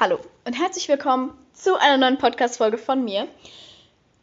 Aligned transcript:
Hallo 0.00 0.20
und 0.44 0.52
herzlich 0.52 0.88
willkommen 0.88 1.36
zu 1.52 1.74
einer 1.74 1.96
neuen 1.96 2.18
Podcast-Folge 2.18 2.78
von 2.78 3.02
mir. 3.02 3.26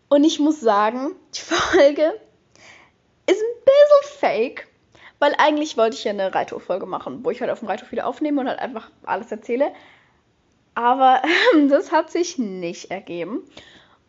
Und 0.07 0.23
ich 0.23 0.39
muss 0.39 0.61
sagen, 0.61 1.11
die 1.35 1.41
Folge 1.41 2.17
ist 3.25 3.41
ein 3.41 3.65
bisschen 3.65 4.19
fake, 4.19 4.67
weil 5.19 5.35
eigentlich 5.37 5.75
wollte 5.75 5.97
ich 5.97 6.05
ja 6.05 6.11
eine 6.11 6.33
Reithof-Folge 6.33 6.85
machen, 6.85 7.25
wo 7.25 7.29
ich 7.29 7.41
halt 7.41 7.51
auf 7.51 7.59
dem 7.59 7.67
Reithof 7.67 7.91
wieder 7.91 8.07
aufnehme 8.07 8.39
und 8.39 8.47
halt 8.47 8.59
einfach 8.59 8.89
alles 9.03 9.29
erzähle. 9.29 9.73
Aber 10.75 11.21
äh, 11.25 11.67
das 11.67 11.91
hat 11.91 12.09
sich 12.09 12.37
nicht 12.37 12.89
ergeben. 12.89 13.43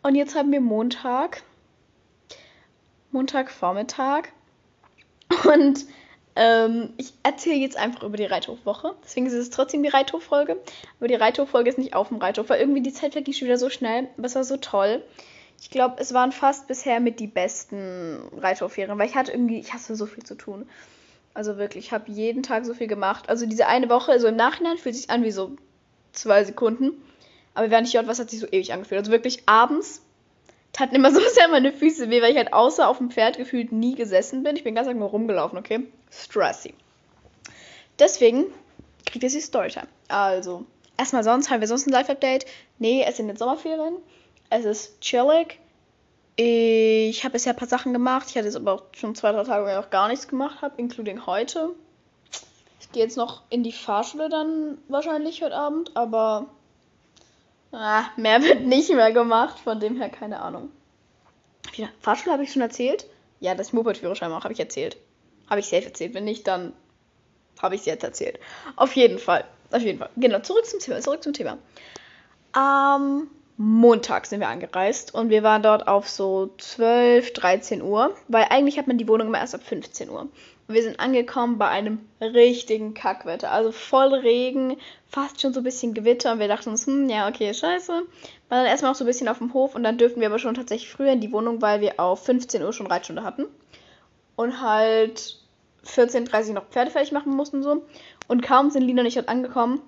Und 0.03 0.15
jetzt 0.15 0.35
haben 0.35 0.53
wir 0.53 0.61
Montag, 0.61 1.43
Montagvormittag 3.11 4.29
und 5.43 5.85
ähm, 6.37 6.93
ich 6.97 7.13
erzähle 7.23 7.55
jetzt 7.55 7.77
einfach 7.77 8.03
über 8.03 8.15
die 8.15 8.25
Reithofwoche. 8.25 8.93
Deswegen 9.03 9.25
ist 9.25 9.33
es 9.33 9.49
trotzdem 9.49 9.81
die 9.81 9.89
Reithof-Folge. 9.89 10.57
Aber 10.99 11.07
die 11.07 11.15
Reithof-Folge 11.15 11.69
ist 11.69 11.79
nicht 11.79 11.95
auf 11.95 12.09
dem 12.09 12.17
Reithof, 12.17 12.49
weil 12.49 12.59
irgendwie 12.59 12.81
die 12.81 12.93
Zeit 12.93 13.13
verging 13.13 13.33
schon 13.33 13.47
wieder 13.47 13.57
so 13.57 13.69
schnell. 13.69 14.07
Aber 14.17 14.27
es 14.27 14.35
war 14.35 14.43
so 14.43 14.57
toll. 14.57 15.03
Ich 15.59 15.71
glaube, 15.71 15.95
es 15.97 16.13
waren 16.13 16.31
fast 16.31 16.67
bisher 16.67 16.99
mit 16.99 17.19
die 17.19 17.27
besten 17.27 18.19
Reithofferien, 18.37 18.97
weil 18.99 19.09
ich 19.09 19.15
hatte 19.15 19.31
irgendwie, 19.31 19.59
ich 19.59 19.73
hasse 19.73 19.95
so 19.95 20.05
viel 20.05 20.23
zu 20.23 20.35
tun. 20.35 20.69
Also 21.33 21.57
wirklich, 21.57 21.87
ich 21.87 21.91
habe 21.91 22.11
jeden 22.11 22.43
Tag 22.43 22.65
so 22.65 22.75
viel 22.75 22.87
gemacht. 22.87 23.29
Also 23.29 23.47
diese 23.47 23.67
eine 23.67 23.89
Woche, 23.89 24.11
also 24.11 24.27
im 24.27 24.35
Nachhinein 24.35 24.77
fühlt 24.77 24.95
sich 24.95 25.09
an 25.09 25.23
wie 25.23 25.31
so 25.31 25.55
zwei 26.11 26.43
Sekunden. 26.43 26.91
Aber 27.55 27.71
während 27.71 27.87
ich 27.87 27.93
dort 27.93 28.07
was 28.07 28.19
hat 28.19 28.29
sich 28.29 28.39
so 28.39 28.47
ewig 28.47 28.73
angefühlt. 28.73 28.99
Also 28.99 29.11
wirklich 29.11 29.43
abends 29.47 30.03
taten 30.77 30.95
immer 30.95 31.11
so 31.13 31.19
sehr 31.19 31.47
meine 31.47 31.73
Füße 31.73 32.09
weh, 32.09 32.21
weil 32.21 32.31
ich 32.31 32.37
halt 32.37 32.53
außer 32.53 32.87
auf 32.87 32.97
dem 32.97 33.11
Pferd 33.11 33.37
gefühlt 33.37 33.71
nie 33.71 33.95
gesessen 33.95 34.43
bin. 34.43 34.55
Ich 34.55 34.63
bin 34.63 34.75
ganz 34.75 34.87
nur 34.87 35.09
rumgelaufen, 35.09 35.57
okay? 35.57 35.87
Stressy. 36.11 36.73
Deswegen 37.99 38.45
kriegt 39.05 39.23
ihr 39.23 39.29
die 39.29 39.41
Storytime. 39.41 39.87
Also, 40.07 40.65
erstmal 40.97 41.23
sonst, 41.23 41.49
haben 41.49 41.61
wir 41.61 41.67
sonst 41.67 41.87
ein 41.87 41.91
Live-Update? 41.91 42.45
Nee, 42.79 43.03
es 43.07 43.17
sind 43.17 43.27
jetzt 43.27 43.39
Sommerferien. 43.39 43.95
Es 44.49 44.65
ist 44.65 45.01
chillig. 45.01 45.59
Ich 46.35 47.23
habe 47.23 47.33
bisher 47.33 47.53
ein 47.53 47.57
paar 47.57 47.67
Sachen 47.67 47.93
gemacht. 47.93 48.27
Ich 48.29 48.35
hatte 48.35 48.45
jetzt 48.45 48.55
aber 48.55 48.73
auch 48.73 48.83
schon 48.91 49.15
zwei, 49.15 49.31
drei 49.31 49.43
Tage, 49.43 49.65
wo 49.65 49.69
ich 49.69 49.75
noch 49.75 49.89
gar 49.89 50.07
nichts 50.07 50.27
gemacht 50.27 50.61
habe, 50.61 50.75
including 50.77 51.25
heute. 51.25 51.71
Ich 52.79 52.91
gehe 52.91 53.03
jetzt 53.03 53.17
noch 53.17 53.41
in 53.49 53.63
die 53.63 53.71
Fahrschule 53.71 54.29
dann 54.29 54.77
wahrscheinlich 54.87 55.41
heute 55.41 55.55
Abend, 55.55 55.97
aber 55.97 56.45
Ah, 57.71 58.05
mehr 58.15 58.41
wird 58.41 58.61
nicht 58.61 58.89
mehr 58.89 59.11
gemacht, 59.11 59.59
von 59.59 59.79
dem 59.79 59.97
her 59.97 60.09
keine 60.09 60.41
Ahnung. 60.41 60.71
Ja, 61.75 61.89
Fahrschule 61.99 62.33
habe 62.33 62.43
ich 62.43 62.51
schon 62.51 62.61
erzählt? 62.61 63.05
Ja, 63.39 63.59
ich 63.59 63.73
Moped-Führerschein 63.73 64.31
mache, 64.31 64.43
habe 64.43 64.53
ich 64.53 64.59
erzählt. 64.59 64.97
Habe 65.49 65.59
ich 65.59 65.67
selbst 65.67 65.87
erzählt. 65.87 66.13
Wenn 66.13 66.25
nicht, 66.25 66.47
dann 66.47 66.73
habe 67.61 67.75
ich 67.75 67.81
es 67.81 67.85
jetzt 67.85 68.03
erzählt. 68.03 68.39
Auf 68.75 68.95
jeden 68.95 69.19
Fall. 69.19 69.45
Auf 69.71 69.81
jeden 69.81 69.99
Fall. 69.99 70.09
Genau, 70.15 70.39
zurück 70.39 70.65
zum 70.65 70.79
Thema. 70.79 70.99
Zurück 71.01 71.23
zum 71.23 71.33
Thema. 71.33 71.57
Am 72.53 73.29
Montag 73.57 74.27
sind 74.27 74.39
wir 74.39 74.49
angereist 74.49 75.15
und 75.15 75.31
wir 75.31 75.41
waren 75.41 75.63
dort 75.63 75.87
auf 75.87 76.07
so 76.07 76.53
12, 76.59 77.33
13 77.33 77.81
Uhr, 77.81 78.15
weil 78.27 78.45
eigentlich 78.51 78.77
hat 78.77 78.85
man 78.85 78.99
die 78.99 79.07
Wohnung 79.07 79.27
immer 79.27 79.39
erst 79.39 79.55
ab 79.55 79.63
15 79.63 80.11
Uhr. 80.11 80.27
Wir 80.67 80.83
sind 80.83 80.99
angekommen 80.99 81.57
bei 81.57 81.67
einem 81.67 81.99
richtigen 82.21 82.93
Kackwetter. 82.93 83.51
Also 83.51 83.71
voll 83.71 84.13
Regen, 84.13 84.77
fast 85.07 85.41
schon 85.41 85.53
so 85.53 85.61
ein 85.61 85.63
bisschen 85.63 85.93
Gewitter. 85.93 86.33
Und 86.33 86.39
wir 86.39 86.49
dachten 86.49 86.69
uns, 86.69 86.85
hm, 86.85 87.09
ja, 87.09 87.27
okay, 87.27 87.53
scheiße. 87.53 87.93
War 87.93 88.03
dann 88.49 88.65
erstmal 88.65 88.91
auch 88.91 88.95
so 88.95 89.05
ein 89.05 89.07
bisschen 89.07 89.29
auf 89.29 89.37
dem 89.37 89.53
Hof 89.53 89.75
und 89.75 89.83
dann 89.83 89.97
dürften 89.97 90.19
wir 90.19 90.27
aber 90.27 90.39
schon 90.39 90.55
tatsächlich 90.55 90.91
früher 90.91 91.13
in 91.13 91.21
die 91.21 91.31
Wohnung, 91.31 91.61
weil 91.61 91.81
wir 91.81 91.99
auf 91.99 92.25
15 92.25 92.61
Uhr 92.61 92.73
schon 92.73 92.87
Reitstunde 92.87 93.23
hatten. 93.23 93.45
Und 94.35 94.61
halt 94.61 95.37
14.30 95.85 96.49
Uhr 96.49 96.53
noch 96.55 96.67
Pferde 96.67 96.91
fertig 96.91 97.13
machen 97.13 97.33
mussten 97.33 97.63
so. 97.63 97.83
Und 98.27 98.41
kaum 98.41 98.69
sind 98.69 98.83
Lina 98.83 99.01
und 99.01 99.07
ich 99.07 99.15
dort 99.15 99.29
angekommen, 99.29 99.81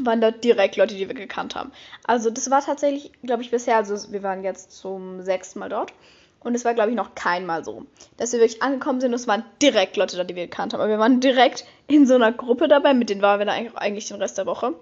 waren 0.00 0.20
dort 0.20 0.44
direkt 0.44 0.76
Leute, 0.76 0.94
die 0.94 1.08
wir 1.08 1.14
gekannt 1.14 1.54
haben. 1.54 1.72
Also 2.04 2.30
das 2.30 2.50
war 2.50 2.64
tatsächlich, 2.64 3.12
glaube 3.22 3.42
ich, 3.42 3.50
bisher, 3.50 3.76
also 3.76 4.12
wir 4.12 4.22
waren 4.22 4.44
jetzt 4.44 4.72
zum 4.72 5.22
sechsten 5.22 5.58
Mal 5.58 5.68
dort. 5.68 5.92
Und 6.40 6.54
es 6.54 6.64
war, 6.64 6.74
glaube 6.74 6.90
ich, 6.90 6.96
noch 6.96 7.16
keinmal 7.16 7.64
so, 7.64 7.86
dass 8.18 8.32
wir 8.32 8.38
wirklich 8.38 8.62
angekommen 8.62 9.00
sind 9.00 9.10
und 9.10 9.18
es 9.18 9.26
waren 9.26 9.44
direkt 9.60 9.96
Leute 9.96 10.16
da, 10.16 10.22
die 10.22 10.36
wir 10.36 10.46
gekannt 10.46 10.72
haben. 10.72 10.80
Aber 10.80 10.90
wir 10.90 10.98
waren 11.00 11.20
direkt 11.20 11.64
in 11.88 12.06
so 12.06 12.14
einer 12.14 12.30
Gruppe 12.30 12.68
dabei, 12.68 12.94
mit 12.94 13.10
denen 13.10 13.20
waren 13.22 13.40
wir 13.40 13.46
dann 13.46 13.76
eigentlich 13.76 14.06
den 14.06 14.18
Rest 14.18 14.38
der 14.38 14.46
Woche. 14.46 14.74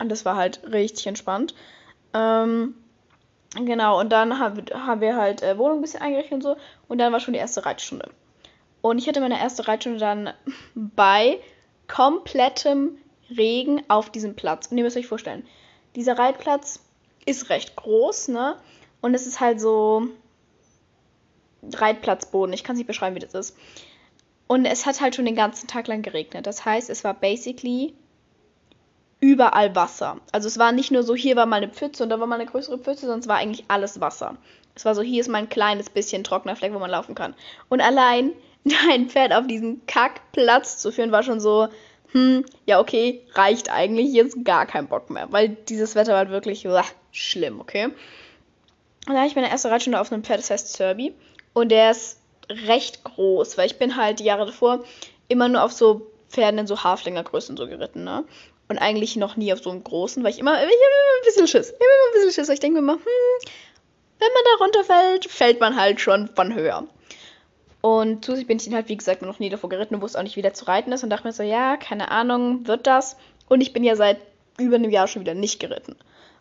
Und 0.00 0.08
das 0.08 0.24
war 0.24 0.34
halt 0.34 0.60
richtig 0.72 1.06
entspannt. 1.06 1.54
Ähm, 2.14 2.74
genau, 3.54 4.00
und 4.00 4.10
dann 4.10 4.40
haben, 4.40 4.64
haben 4.74 5.00
wir 5.00 5.16
halt 5.16 5.42
äh, 5.42 5.56
Wohnung 5.56 5.78
ein 5.78 5.82
bisschen 5.82 6.02
eingerichtet 6.02 6.32
und 6.32 6.42
so. 6.42 6.56
Und 6.88 6.98
dann 6.98 7.12
war 7.12 7.20
schon 7.20 7.34
die 7.34 7.40
erste 7.40 7.64
Reitstunde. 7.64 8.10
Und 8.80 8.98
ich 8.98 9.06
hatte 9.06 9.20
meine 9.20 9.38
erste 9.38 9.68
Reitstunde 9.68 10.00
dann 10.00 10.30
bei 10.74 11.38
komplettem 11.86 12.98
Regen 13.36 13.82
auf 13.88 14.10
diesem 14.10 14.34
Platz. 14.34 14.68
Und 14.68 14.78
ihr 14.78 14.84
müsst 14.84 14.96
euch 14.96 15.06
vorstellen, 15.06 15.44
dieser 15.96 16.18
Reitplatz 16.18 16.80
ist 17.26 17.50
recht 17.50 17.76
groß, 17.76 18.28
ne? 18.28 18.56
Und 19.00 19.14
es 19.14 19.26
ist 19.26 19.40
halt 19.40 19.60
so, 19.60 20.08
Reitplatzboden. 21.72 22.52
Ich 22.52 22.64
kann 22.64 22.74
es 22.74 22.78
nicht 22.78 22.86
beschreiben, 22.86 23.16
wie 23.16 23.20
das 23.20 23.34
ist. 23.34 23.56
Und 24.46 24.66
es 24.66 24.84
hat 24.86 25.00
halt 25.00 25.14
schon 25.14 25.24
den 25.24 25.36
ganzen 25.36 25.68
Tag 25.68 25.86
lang 25.88 26.02
geregnet. 26.02 26.46
Das 26.46 26.64
heißt, 26.64 26.90
es 26.90 27.04
war 27.04 27.14
basically 27.14 27.94
überall 29.20 29.74
Wasser. 29.74 30.18
Also 30.32 30.48
es 30.48 30.58
war 30.58 30.72
nicht 30.72 30.90
nur 30.90 31.04
so, 31.04 31.14
hier 31.14 31.36
war 31.36 31.46
mal 31.46 31.56
eine 31.56 31.68
Pfütze 31.68 32.02
und 32.02 32.10
da 32.10 32.18
war 32.18 32.26
mal 32.26 32.40
eine 32.40 32.50
größere 32.50 32.78
Pfütze, 32.78 33.02
sondern 33.02 33.20
es 33.20 33.28
war 33.28 33.36
eigentlich 33.36 33.64
alles 33.68 34.00
Wasser. 34.00 34.36
Es 34.74 34.84
war 34.84 34.94
so, 34.94 35.02
hier 35.02 35.20
ist 35.20 35.28
mal 35.28 35.38
ein 35.38 35.48
kleines 35.48 35.90
bisschen 35.90 36.24
trockener 36.24 36.56
Fleck, 36.56 36.74
wo 36.74 36.78
man 36.78 36.90
laufen 36.90 37.14
kann. 37.14 37.34
Und 37.68 37.80
allein 37.80 38.32
ein 38.90 39.08
Pferd 39.08 39.32
auf 39.32 39.46
diesen 39.46 39.86
Kackplatz 39.86 40.78
zu 40.78 40.90
führen, 40.90 41.12
war 41.12 41.22
schon 41.22 41.40
so, 41.40 41.68
hm, 42.12 42.44
ja, 42.66 42.80
okay, 42.80 43.22
reicht 43.34 43.70
eigentlich 43.70 44.12
jetzt 44.12 44.44
gar 44.44 44.66
kein 44.66 44.86
Bock 44.86 45.10
mehr. 45.10 45.28
Weil 45.30 45.48
dieses 45.48 45.94
Wetter 45.94 46.12
war 46.12 46.28
wirklich 46.30 46.66
uah, 46.66 46.84
schlimm, 47.10 47.60
okay? 47.60 47.86
Und 47.86 47.94
dann 49.08 49.16
habe 49.16 49.26
ich 49.26 49.34
meine 49.34 49.50
erste 49.50 49.70
Reitstunde 49.70 50.00
auf 50.00 50.12
einem 50.12 50.22
Pferd, 50.22 50.38
das 50.38 50.50
heißt 50.50 50.72
Serbi. 50.72 51.14
Und 51.54 51.70
der 51.70 51.90
ist 51.90 52.20
recht 52.48 53.02
groß, 53.04 53.58
weil 53.58 53.66
ich 53.66 53.78
bin 53.78 53.96
halt 53.96 54.20
die 54.20 54.24
Jahre 54.24 54.46
davor 54.46 54.84
immer 55.28 55.48
nur 55.48 55.62
auf 55.62 55.72
so 55.72 56.06
Pferden 56.28 56.58
in 56.58 56.66
so 56.66 56.82
Haflingergrößen 56.82 57.56
so 57.56 57.66
geritten, 57.66 58.04
ne? 58.04 58.24
Und 58.68 58.78
eigentlich 58.78 59.16
noch 59.16 59.36
nie 59.36 59.52
auf 59.52 59.62
so 59.62 59.70
einem 59.70 59.84
großen, 59.84 60.22
weil 60.22 60.30
ich 60.30 60.38
immer, 60.38 60.56
ich 60.56 60.62
immer 60.62 60.70
ein 60.70 61.24
bisschen 61.24 61.48
Schiss. 61.48 61.70
Ich 61.70 61.74
immer 61.74 61.86
ein 62.08 62.12
bisschen 62.14 62.32
Schiss. 62.32 62.48
Ich 62.48 62.60
denke 62.60 62.80
mir 62.80 62.92
immer, 62.92 62.94
hm, 62.94 63.50
wenn 64.18 64.28
man 64.32 64.44
da 64.44 64.64
runterfällt, 64.64 65.30
fällt 65.30 65.60
man 65.60 65.76
halt 65.76 66.00
schon 66.00 66.28
von 66.28 66.54
höher. 66.54 66.86
Und 67.82 68.24
zusätzlich 68.24 68.46
bin 68.46 68.58
ich 68.58 68.72
halt, 68.72 68.88
wie 68.88 68.96
gesagt, 68.96 69.22
noch 69.22 69.40
nie 69.40 69.50
davor 69.50 69.68
geritten 69.68 69.96
und 69.96 70.02
wusste 70.02 70.18
auch 70.18 70.22
nicht, 70.22 70.36
wie 70.36 70.42
der 70.42 70.54
zu 70.54 70.66
reiten 70.66 70.92
ist. 70.92 71.02
Und 71.02 71.10
dachte 71.10 71.26
mir 71.26 71.32
so, 71.32 71.42
ja, 71.42 71.76
keine 71.76 72.10
Ahnung, 72.12 72.66
wird 72.66 72.86
das? 72.86 73.16
Und 73.48 73.60
ich 73.60 73.72
bin 73.72 73.82
ja 73.82 73.96
seit 73.96 74.18
über 74.58 74.76
einem 74.76 74.90
Jahr 74.90 75.08
schon 75.08 75.20
wieder 75.20 75.34
nicht 75.34 75.58
geritten. 75.58 75.96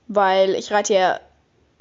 Weil 0.07 0.53
ich 0.53 0.71
reite 0.71 0.93
ja, 0.93 1.19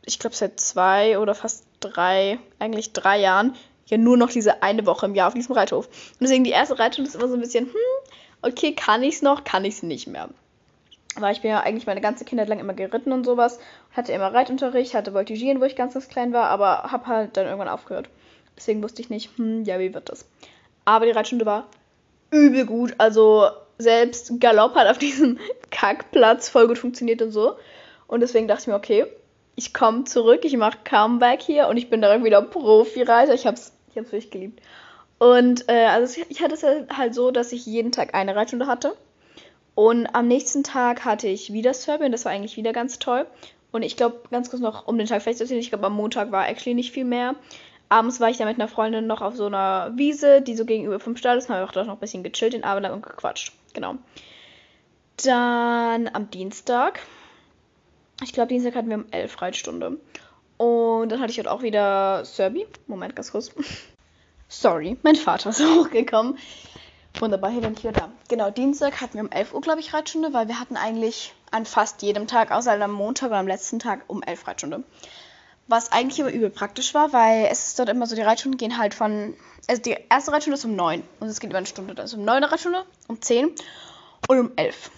ich 0.06 0.18
glaube, 0.18 0.34
seit 0.34 0.58
zwei 0.58 1.18
oder 1.18 1.34
fast 1.34 1.66
drei, 1.80 2.38
eigentlich 2.58 2.92
drei 2.92 3.20
Jahren 3.20 3.54
ja 3.86 3.98
nur 3.98 4.16
noch 4.16 4.30
diese 4.30 4.62
eine 4.62 4.86
Woche 4.86 5.06
im 5.06 5.14
Jahr 5.14 5.28
auf 5.28 5.34
diesem 5.34 5.54
Reithof. 5.54 5.86
Und 5.86 6.20
deswegen 6.22 6.44
die 6.44 6.50
erste 6.50 6.78
Reitstunde 6.78 7.08
ist 7.08 7.16
immer 7.16 7.28
so 7.28 7.34
ein 7.34 7.40
bisschen, 7.40 7.66
hm, 7.66 7.74
okay, 8.40 8.72
kann 8.74 9.02
ich's 9.02 9.20
noch, 9.20 9.44
kann 9.44 9.64
ich's 9.66 9.82
nicht 9.82 10.06
mehr. 10.06 10.30
Weil 11.16 11.32
ich 11.34 11.42
bin 11.42 11.50
ja 11.50 11.60
eigentlich 11.60 11.86
meine 11.86 12.00
ganze 12.00 12.24
Kindheit 12.24 12.48
lang 12.48 12.60
immer 12.60 12.72
geritten 12.72 13.12
und 13.12 13.24
sowas. 13.24 13.58
Hatte 13.92 14.12
immer 14.12 14.32
Reitunterricht, 14.32 14.94
hatte 14.94 15.12
Voltigieren, 15.12 15.60
wo 15.60 15.64
ich 15.64 15.76
ganz, 15.76 15.92
ganz 15.94 16.08
klein 16.08 16.32
war, 16.32 16.48
aber 16.48 16.84
hab 16.90 17.06
halt 17.06 17.36
dann 17.36 17.46
irgendwann 17.46 17.68
aufgehört. 17.68 18.08
Deswegen 18.60 18.82
wusste 18.82 19.00
ich 19.00 19.08
nicht, 19.08 19.30
hm, 19.38 19.64
ja, 19.64 19.78
wie 19.78 19.94
wird 19.94 20.10
das? 20.10 20.26
Aber 20.84 21.06
die 21.06 21.12
Reitstunde 21.12 21.46
war 21.46 21.66
übel 22.30 22.66
gut. 22.66 22.94
Also 22.98 23.48
selbst 23.78 24.38
Galopp 24.38 24.74
hat 24.74 24.86
auf 24.86 24.98
diesem 24.98 25.38
Kackplatz 25.70 26.50
voll 26.50 26.68
gut 26.68 26.76
funktioniert 26.76 27.22
und 27.22 27.32
so. 27.32 27.54
Und 28.06 28.20
deswegen 28.20 28.48
dachte 28.48 28.62
ich 28.62 28.66
mir, 28.66 28.74
okay, 28.74 29.06
ich 29.56 29.72
komme 29.72 30.04
zurück, 30.04 30.44
ich 30.44 30.56
mache 30.58 30.76
Comeback 30.84 31.40
hier 31.40 31.68
und 31.68 31.78
ich 31.78 31.88
bin 31.88 32.02
direkt 32.02 32.22
wieder 32.22 32.42
Profi-Reiter. 32.42 33.32
Ich 33.32 33.46
hab's, 33.46 33.72
ich 33.90 33.96
hab's 33.96 34.12
wirklich 34.12 34.30
geliebt. 34.30 34.60
Und 35.18 35.66
äh, 35.70 35.86
also 35.86 36.20
ich 36.28 36.42
hatte 36.42 36.54
es 36.54 36.62
halt 36.62 37.14
so, 37.14 37.30
dass 37.30 37.52
ich 37.52 37.64
jeden 37.64 37.92
Tag 37.92 38.14
eine 38.14 38.36
Reitstunde 38.36 38.66
hatte. 38.66 38.94
Und 39.74 40.06
am 40.08 40.28
nächsten 40.28 40.64
Tag 40.64 41.06
hatte 41.06 41.28
ich 41.28 41.54
wieder 41.54 41.72
Serbien, 41.72 42.12
das 42.12 42.26
war 42.26 42.32
eigentlich 42.32 42.58
wieder 42.58 42.74
ganz 42.74 42.98
toll. 42.98 43.26
Und 43.72 43.82
ich 43.82 43.96
glaube, 43.96 44.20
ganz 44.30 44.50
kurz 44.50 44.60
noch 44.60 44.86
um 44.86 44.98
den 44.98 45.06
Tag 45.06 45.22
festzustellen, 45.22 45.60
ich 45.60 45.70
glaube, 45.70 45.86
am 45.86 45.94
Montag 45.94 46.32
war 46.32 46.48
actually 46.48 46.74
nicht 46.74 46.92
viel 46.92 47.04
mehr. 47.04 47.36
Abends 47.90 48.20
war 48.20 48.30
ich 48.30 48.38
dann 48.38 48.48
mit 48.48 48.58
einer 48.58 48.68
Freundin 48.68 49.06
noch 49.06 49.20
auf 49.20 49.36
so 49.36 49.46
einer 49.46 49.92
Wiese, 49.96 50.40
die 50.40 50.56
so 50.56 50.64
gegenüber 50.64 50.98
vom 50.98 51.16
Stall 51.16 51.36
ist, 51.36 51.48
und 51.48 51.54
haben 51.54 51.62
wir 51.62 51.68
auch 51.68 51.72
dort 51.72 51.86
noch 51.86 51.94
ein 51.94 52.00
bisschen 52.00 52.22
gechillt, 52.22 52.54
den 52.54 52.64
Abend 52.64 52.84
lang 52.84 52.94
und 52.94 53.02
gequatscht. 53.02 53.52
Genau. 53.74 53.96
Dann 55.22 56.08
am 56.12 56.30
Dienstag 56.30 57.00
ich 58.22 58.32
glaube, 58.32 58.48
Dienstag 58.48 58.74
hatten 58.74 58.90
wir 58.90 58.96
um 58.96 59.06
11 59.10 59.40
Reitstunde. 59.40 59.98
Und 60.56 61.08
dann 61.10 61.20
hatte 61.20 61.30
ich 61.30 61.38
halt 61.38 61.48
auch 61.48 61.62
wieder 61.62 62.24
Serbi. 62.24 62.66
Moment, 62.86 63.16
ganz 63.16 63.32
kurz. 63.32 63.50
Sorry, 64.48 64.96
mein 65.02 65.16
Vater 65.16 65.50
ist 65.50 65.60
hochgekommen. 65.78 66.38
Wunderbar, 67.18 67.50
hier 67.50 67.62
bin 67.62 67.72
ich 67.72 67.82
wieder 67.82 67.92
da. 67.92 68.12
Genau, 68.28 68.50
Dienstag 68.50 69.00
hatten 69.00 69.14
wir 69.14 69.22
um 69.22 69.30
11 69.30 69.54
Uhr, 69.54 69.60
glaube 69.62 69.80
ich, 69.80 69.94
Reitstunde, 69.94 70.32
weil 70.32 70.48
wir 70.48 70.60
hatten 70.60 70.76
eigentlich 70.76 71.34
an 71.50 71.66
fast 71.66 72.02
jedem 72.02 72.26
Tag, 72.26 72.52
außer 72.52 72.72
am 72.80 72.92
Montag 72.92 73.30
oder 73.30 73.38
am 73.38 73.48
letzten 73.48 73.78
Tag, 73.78 74.04
um 74.06 74.22
11 74.22 74.46
Reitstunde. 74.46 74.84
Was 75.68 75.92
eigentlich 75.92 76.20
aber 76.20 76.32
übel 76.32 76.50
praktisch 76.50 76.94
war, 76.94 77.12
weil 77.12 77.48
es 77.50 77.68
ist 77.68 77.78
dort 77.78 77.88
immer 77.88 78.06
so, 78.06 78.16
die 78.16 78.22
Reitstunden 78.22 78.58
gehen 78.58 78.76
halt 78.76 78.92
von, 78.92 79.34
also 79.68 79.80
die 79.80 79.96
erste 80.08 80.32
Reitstunde 80.32 80.58
ist 80.58 80.64
um 80.64 80.74
9 80.74 81.02
und 81.20 81.28
es 81.28 81.38
geht 81.38 81.50
über 81.50 81.58
eine 81.58 81.66
Stunde. 81.66 81.94
Dann 81.94 82.06
ist 82.06 82.14
um 82.14 82.24
9 82.24 82.36
eine 82.36 82.50
Reitstunde, 82.50 82.84
um 83.06 83.20
10 83.20 83.54
und 84.28 84.38
um 84.38 84.52
11. 84.56 84.90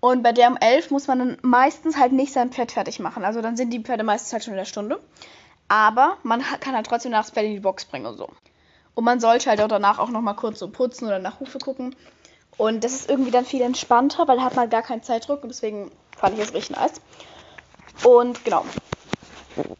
Und 0.00 0.22
bei 0.22 0.32
der 0.32 0.48
um 0.48 0.58
11 0.58 0.90
muss 0.90 1.06
man 1.06 1.18
dann 1.18 1.38
meistens 1.42 1.96
halt 1.96 2.12
nicht 2.12 2.32
sein 2.32 2.52
Pferd 2.52 2.72
fertig 2.72 3.00
machen. 3.00 3.24
Also 3.24 3.40
dann 3.40 3.56
sind 3.56 3.70
die 3.70 3.80
Pferde 3.80 4.04
meistens 4.04 4.32
halt 4.32 4.44
schon 4.44 4.52
in 4.52 4.58
der 4.58 4.66
Stunde. 4.66 5.00
Aber 5.68 6.18
man 6.22 6.42
kann 6.60 6.74
halt 6.74 6.86
trotzdem 6.86 7.12
nachts 7.12 7.30
Pferd 7.30 7.46
in 7.46 7.54
die 7.54 7.60
Box 7.60 7.86
bringen 7.86 8.06
und 8.06 8.18
so. 8.18 8.28
Und 8.94 9.04
man 9.04 9.18
sollte 9.18 9.48
halt 9.48 9.60
auch 9.60 9.68
danach 9.68 9.98
auch 9.98 10.10
nochmal 10.10 10.36
kurz 10.36 10.58
so 10.58 10.68
putzen 10.68 11.06
oder 11.06 11.18
nach 11.18 11.40
Hufe 11.40 11.58
gucken. 11.58 11.96
Und 12.56 12.84
das 12.84 12.92
ist 12.92 13.10
irgendwie 13.10 13.30
dann 13.30 13.44
viel 13.44 13.62
entspannter, 13.62 14.28
weil 14.28 14.36
da 14.36 14.44
hat 14.44 14.56
man 14.56 14.70
gar 14.70 14.82
keinen 14.82 15.02
Zeitdruck 15.02 15.42
und 15.42 15.48
deswegen 15.48 15.90
fand 16.16 16.38
ich 16.38 16.44
es 16.44 16.54
richtig 16.54 16.76
nice. 16.76 17.00
Und 18.04 18.44
genau. 18.44 18.64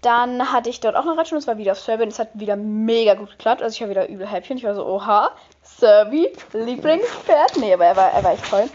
Dann 0.03 0.53
hatte 0.53 0.71
ich 0.71 0.81
dort 0.81 0.97
auch 0.97 1.03
eine 1.03 1.17
Reitstunde, 1.17 1.41
das 1.41 1.49
war 1.49 1.59
wieder 1.59 1.73
auf 1.73 1.81
Serbien. 1.81 2.09
Es 2.09 2.19
hat 2.19 2.31
wieder 2.35 2.57
mega 2.57 3.15
gut 3.15 3.31
geklappt. 3.31 3.63
Also 3.63 3.75
ich 3.75 3.81
war 3.81 3.89
wieder 3.89 4.09
übel 4.09 4.27
und 4.27 4.57
ich 4.57 4.65
war 4.65 4.75
so, 4.75 4.87
oha, 4.87 5.31
Serbi, 5.63 6.31
Lieblingspferd. 6.53 7.57
Nee, 7.59 7.75
aber 7.75 7.87
er 7.87 7.97
war, 7.97 8.13
er 8.13 8.25
war 8.25 8.33
echt 8.33 8.49
toll. 8.49 8.69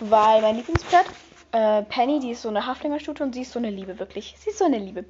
Weil 0.00 0.42
mein 0.42 0.56
Lieblingspferd, 0.56 1.06
äh, 1.52 1.82
Penny, 1.82 2.18
die 2.18 2.30
ist 2.30 2.42
so 2.42 2.48
eine 2.48 2.66
Haflingerstute 2.66 3.22
und 3.22 3.34
sie 3.34 3.42
ist 3.42 3.52
so 3.52 3.58
eine 3.58 3.70
Liebe, 3.70 3.98
wirklich. 3.98 4.34
Sie 4.38 4.50
ist 4.50 4.58
so 4.58 4.64
eine 4.64 4.78
Liebe. 4.78 5.04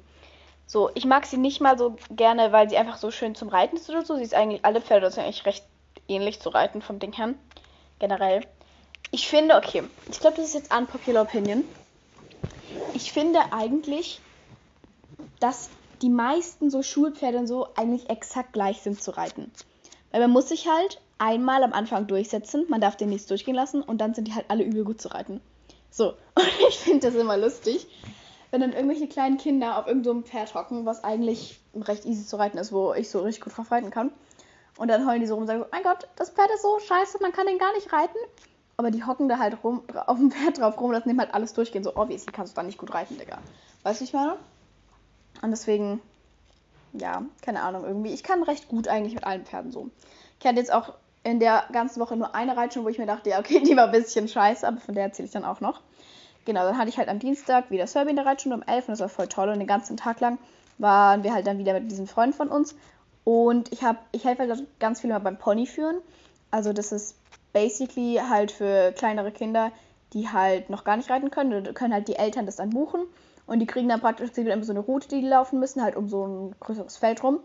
So, 0.65 0.89
ich 0.93 1.05
mag 1.05 1.25
sie 1.25 1.37
nicht 1.37 1.61
mal 1.61 1.77
so 1.77 1.97
gerne, 2.11 2.51
weil 2.51 2.69
sie 2.69 2.77
einfach 2.77 2.97
so 2.97 3.11
schön 3.11 3.35
zum 3.35 3.49
Reiten 3.49 3.75
ist 3.75 3.89
oder 3.89 4.05
so. 4.05 4.15
Sie 4.15 4.23
ist 4.23 4.33
eigentlich, 4.33 4.63
alle 4.63 4.81
Pferde 4.81 5.09
sind 5.11 5.23
eigentlich 5.23 5.45
recht 5.45 5.65
ähnlich 6.07 6.39
zu 6.39 6.49
reiten 6.49 6.81
vom 6.81 6.99
Ding 6.99 7.13
her. 7.13 7.33
Generell. 7.99 8.41
Ich 9.11 9.27
finde, 9.27 9.55
okay, 9.55 9.83
ich 10.09 10.19
glaube, 10.19 10.37
das 10.37 10.47
ist 10.47 10.55
jetzt 10.55 10.75
unpopular 10.75 11.23
opinion. 11.23 11.63
Ich 12.93 13.11
finde 13.11 13.39
eigentlich, 13.51 14.19
dass 15.43 15.69
die 16.01 16.09
meisten 16.09 16.69
so 16.69 16.81
Schulpferde 16.81 17.37
und 17.37 17.47
so 17.47 17.67
eigentlich 17.75 18.09
exakt 18.09 18.53
gleich 18.53 18.81
sind 18.81 19.03
zu 19.03 19.11
reiten. 19.11 19.51
Weil 20.11 20.21
man 20.21 20.31
muss 20.31 20.47
sich 20.47 20.69
halt 20.69 21.01
einmal 21.17 21.63
am 21.63 21.73
Anfang 21.73 22.07
durchsetzen, 22.07 22.65
man 22.69 22.79
darf 22.79 22.95
den 22.95 23.09
nichts 23.09 23.27
durchgehen 23.27 23.55
lassen 23.55 23.81
und 23.81 23.99
dann 23.99 24.13
sind 24.13 24.29
die 24.29 24.33
halt 24.33 24.45
alle 24.47 24.63
übel 24.63 24.85
gut 24.85 25.01
zu 25.01 25.09
reiten. 25.09 25.41
So, 25.91 26.13
und 26.35 26.47
ich 26.69 26.79
finde 26.79 27.07
das 27.07 27.15
immer 27.15 27.35
lustig, 27.35 27.87
wenn 28.51 28.61
dann 28.61 28.71
irgendwelche 28.71 29.07
kleinen 29.07 29.37
Kinder 29.37 29.77
auf 29.77 29.87
irgendeinem 29.87 30.21
so 30.21 30.27
Pferd 30.27 30.55
hocken, 30.55 30.85
was 30.85 31.03
eigentlich 31.03 31.59
recht 31.75 32.05
easy 32.05 32.25
zu 32.25 32.37
reiten 32.37 32.57
ist, 32.57 32.71
wo 32.71 32.93
ich 32.93 33.09
so 33.09 33.19
richtig 33.19 33.43
gut 33.43 33.57
drauf 33.57 33.69
reiten 33.69 33.89
kann. 33.89 34.11
Und 34.77 34.87
dann 34.87 35.05
heulen 35.05 35.19
die 35.19 35.27
so 35.27 35.33
rum 35.33 35.43
und 35.43 35.47
sagen, 35.47 35.65
mein 35.71 35.83
Gott, 35.83 36.07
das 36.15 36.29
Pferd 36.29 36.51
ist 36.55 36.61
so 36.61 36.79
scheiße, 36.79 37.17
man 37.21 37.33
kann 37.33 37.47
den 37.47 37.57
gar 37.57 37.73
nicht 37.73 37.91
reiten. 37.91 38.17
Aber 38.77 38.91
die 38.91 39.03
hocken 39.03 39.27
da 39.27 39.39
halt 39.39 39.63
rum, 39.63 39.83
auf 40.07 40.17
dem 40.17 40.31
Pferd 40.31 40.59
drauf 40.59 40.79
rum 40.79 40.87
und 40.87 40.93
das 40.93 41.05
nehmen 41.05 41.19
halt 41.19 41.33
alles 41.33 41.53
durchgehen. 41.53 41.83
So, 41.83 41.95
obviously 41.95 42.31
kannst 42.31 42.53
du 42.53 42.55
da 42.55 42.63
nicht 42.63 42.77
gut 42.77 42.93
reiten, 42.93 43.17
Digga. 43.17 43.39
Weißt 43.83 43.99
du, 43.99 44.05
ich 44.05 44.13
meine? 44.13 44.37
Und 45.43 45.51
deswegen, 45.51 46.01
ja, 46.93 47.21
keine 47.41 47.61
Ahnung, 47.61 47.83
irgendwie. 47.83 48.13
Ich 48.13 48.23
kann 48.23 48.41
recht 48.43 48.69
gut 48.69 48.87
eigentlich 48.87 49.13
mit 49.13 49.25
allen 49.25 49.45
Pferden 49.45 49.71
so. 49.71 49.89
Ich 50.39 50.47
hatte 50.47 50.57
jetzt 50.57 50.71
auch 50.71 50.93
in 51.23 51.41
der 51.41 51.65
ganzen 51.73 51.99
Woche 51.99 52.15
nur 52.15 52.33
eine 52.33 52.55
Reitschule, 52.55 52.85
wo 52.85 52.89
ich 52.89 52.97
mir 52.97 53.05
dachte, 53.05 53.29
ja, 53.29 53.39
okay, 53.39 53.59
die 53.67 53.75
war 53.75 53.87
ein 53.87 53.91
bisschen 53.91 54.29
scheiße, 54.29 54.65
aber 54.65 54.79
von 54.79 54.95
der 54.95 55.03
erzähle 55.03 55.25
ich 55.27 55.33
dann 55.33 55.43
auch 55.43 55.59
noch. 55.59 55.81
Genau, 56.45 56.63
dann 56.63 56.77
hatte 56.77 56.89
ich 56.89 56.97
halt 56.97 57.09
am 57.09 57.19
Dienstag 57.19 57.71
wieder 57.71 57.87
Serbi 57.87 58.11
in 58.11 58.15
der 58.15 58.25
Reitschule 58.25 58.55
um 58.55 58.63
11 58.63 58.87
und 58.87 58.91
das 58.93 58.99
war 59.01 59.09
voll 59.09 59.27
toll. 59.27 59.49
Und 59.49 59.59
den 59.59 59.67
ganzen 59.67 59.97
Tag 59.97 60.21
lang 60.21 60.37
waren 60.77 61.23
wir 61.23 61.33
halt 61.33 61.45
dann 61.45 61.57
wieder 61.57 61.73
mit 61.73 61.91
diesen 61.91 62.07
Freunden 62.07 62.35
von 62.35 62.47
uns. 62.47 62.75
Und 63.25 63.71
ich 63.73 63.81
ich 64.13 64.23
helfe 64.23 64.47
halt 64.47 64.67
ganz 64.79 65.01
viel 65.01 65.17
beim 65.19 65.37
Ponyführen. 65.37 65.97
Also 66.51 66.71
das 66.71 66.93
ist 66.93 67.17
basically 67.51 68.21
halt 68.29 68.51
für 68.51 68.93
kleinere 68.93 69.31
Kinder, 69.31 69.71
die 70.13 70.29
halt 70.29 70.69
noch 70.69 70.85
gar 70.85 70.95
nicht 70.95 71.09
reiten 71.09 71.31
können. 71.31 71.63
Da 71.65 71.73
können 71.73 71.93
halt 71.93 72.07
die 72.07 72.15
Eltern 72.15 72.45
das 72.45 72.55
dann 72.55 72.69
buchen. 72.69 73.01
Und 73.53 73.59
die 73.59 73.67
kriegen 73.67 73.87
dann 73.87 74.01
praktisch 74.01 74.31
immer 74.35 74.63
so 74.63 74.71
eine 74.71 74.79
Route, 74.79 75.07
die 75.07 75.21
die 75.21 75.27
laufen 75.27 75.59
müssen, 75.59 75.83
halt 75.83 75.95
um 75.95 76.09
so 76.09 76.25
ein 76.25 76.55
größeres 76.59 76.97
Feld 76.97 77.21
rum. 77.21 77.39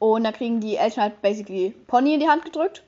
Und 0.00 0.24
da 0.24 0.32
kriegen 0.32 0.58
die 0.58 0.74
Eltern 0.74 1.04
halt 1.04 1.22
basically 1.22 1.70
Pony 1.86 2.14
in 2.14 2.18
die 2.18 2.28
Hand 2.28 2.44
gedrückt. 2.44 2.82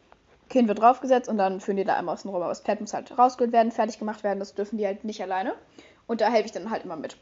Kind 0.48 0.66
wird 0.66 0.80
draufgesetzt 0.80 1.28
und 1.28 1.38
dann 1.38 1.60
führen 1.60 1.76
die 1.76 1.84
da 1.84 1.94
einmal 1.94 2.14
außen 2.14 2.28
rum. 2.28 2.42
Aber 2.42 2.48
das 2.48 2.62
Pferd 2.62 2.80
muss 2.80 2.92
halt 2.92 3.16
rausgeholt 3.16 3.52
werden, 3.52 3.70
fertig 3.70 4.00
gemacht 4.00 4.24
werden. 4.24 4.40
Das 4.40 4.56
dürfen 4.56 4.78
die 4.78 4.86
halt 4.86 5.04
nicht 5.04 5.22
alleine. 5.22 5.54
Und 6.08 6.20
da 6.20 6.28
helfe 6.28 6.46
ich 6.46 6.52
dann 6.52 6.68
halt 6.68 6.84
immer 6.84 6.96
mit. 6.96 7.16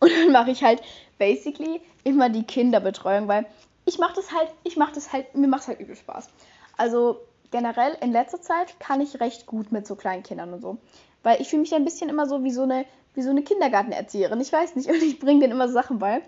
Und 0.00 0.10
dann 0.12 0.32
mache 0.32 0.50
ich 0.50 0.64
halt 0.64 0.80
basically 1.18 1.82
immer 2.04 2.30
die 2.30 2.44
Kinderbetreuung, 2.44 3.28
weil 3.28 3.44
ich 3.84 3.98
mache 3.98 4.14
das 4.14 4.32
halt, 4.32 4.48
ich 4.64 4.78
mache 4.78 4.94
das 4.94 5.12
halt, 5.12 5.34
mir 5.34 5.48
macht 5.48 5.62
es 5.62 5.68
halt 5.68 5.80
übel 5.80 5.94
Spaß. 5.94 6.30
Also 6.78 7.20
generell 7.50 7.98
in 8.00 8.12
letzter 8.12 8.40
Zeit 8.40 8.80
kann 8.80 9.02
ich 9.02 9.20
recht 9.20 9.44
gut 9.44 9.72
mit 9.72 9.86
so 9.86 9.94
kleinen 9.94 10.22
Kindern 10.22 10.54
und 10.54 10.62
so. 10.62 10.78
Weil 11.22 11.38
ich 11.42 11.48
fühle 11.50 11.60
mich 11.60 11.74
ein 11.74 11.84
bisschen 11.84 12.08
immer 12.08 12.24
so 12.24 12.44
wie 12.44 12.50
so 12.50 12.62
eine, 12.62 12.86
wie 13.18 13.22
so 13.22 13.30
eine 13.30 13.42
Kindergartenerzieherin. 13.42 14.40
Ich 14.40 14.52
weiß 14.52 14.76
nicht, 14.76 14.88
und 14.88 15.02
ich 15.02 15.18
bringe 15.18 15.40
denen 15.40 15.52
immer 15.52 15.68
Sachen 15.68 15.98
bei. 15.98 16.22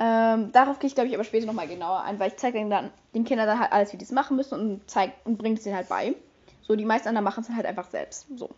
Ähm, 0.00 0.52
darauf 0.52 0.78
gehe 0.78 0.88
ich, 0.88 0.94
glaube 0.94 1.08
ich, 1.08 1.14
aber 1.14 1.24
später 1.24 1.46
nochmal 1.46 1.68
genauer 1.68 2.02
ein, 2.02 2.18
weil 2.18 2.28
ich 2.28 2.36
zeige 2.36 2.68
dann 2.68 2.90
den 3.14 3.24
Kindern 3.24 3.46
dann 3.46 3.58
halt 3.58 3.72
alles, 3.72 3.92
wie 3.92 3.96
die 3.96 4.04
es 4.04 4.12
machen 4.12 4.36
müssen 4.36 4.54
und 4.58 4.80
und 5.24 5.38
bringe 5.38 5.56
es 5.56 5.62
denen 5.62 5.76
halt 5.76 5.88
bei. 5.88 6.14
So, 6.62 6.76
die 6.76 6.84
meisten 6.84 7.08
anderen 7.08 7.24
machen 7.24 7.44
es 7.48 7.54
halt 7.54 7.66
einfach 7.66 7.90
selbst. 7.90 8.26
So. 8.36 8.50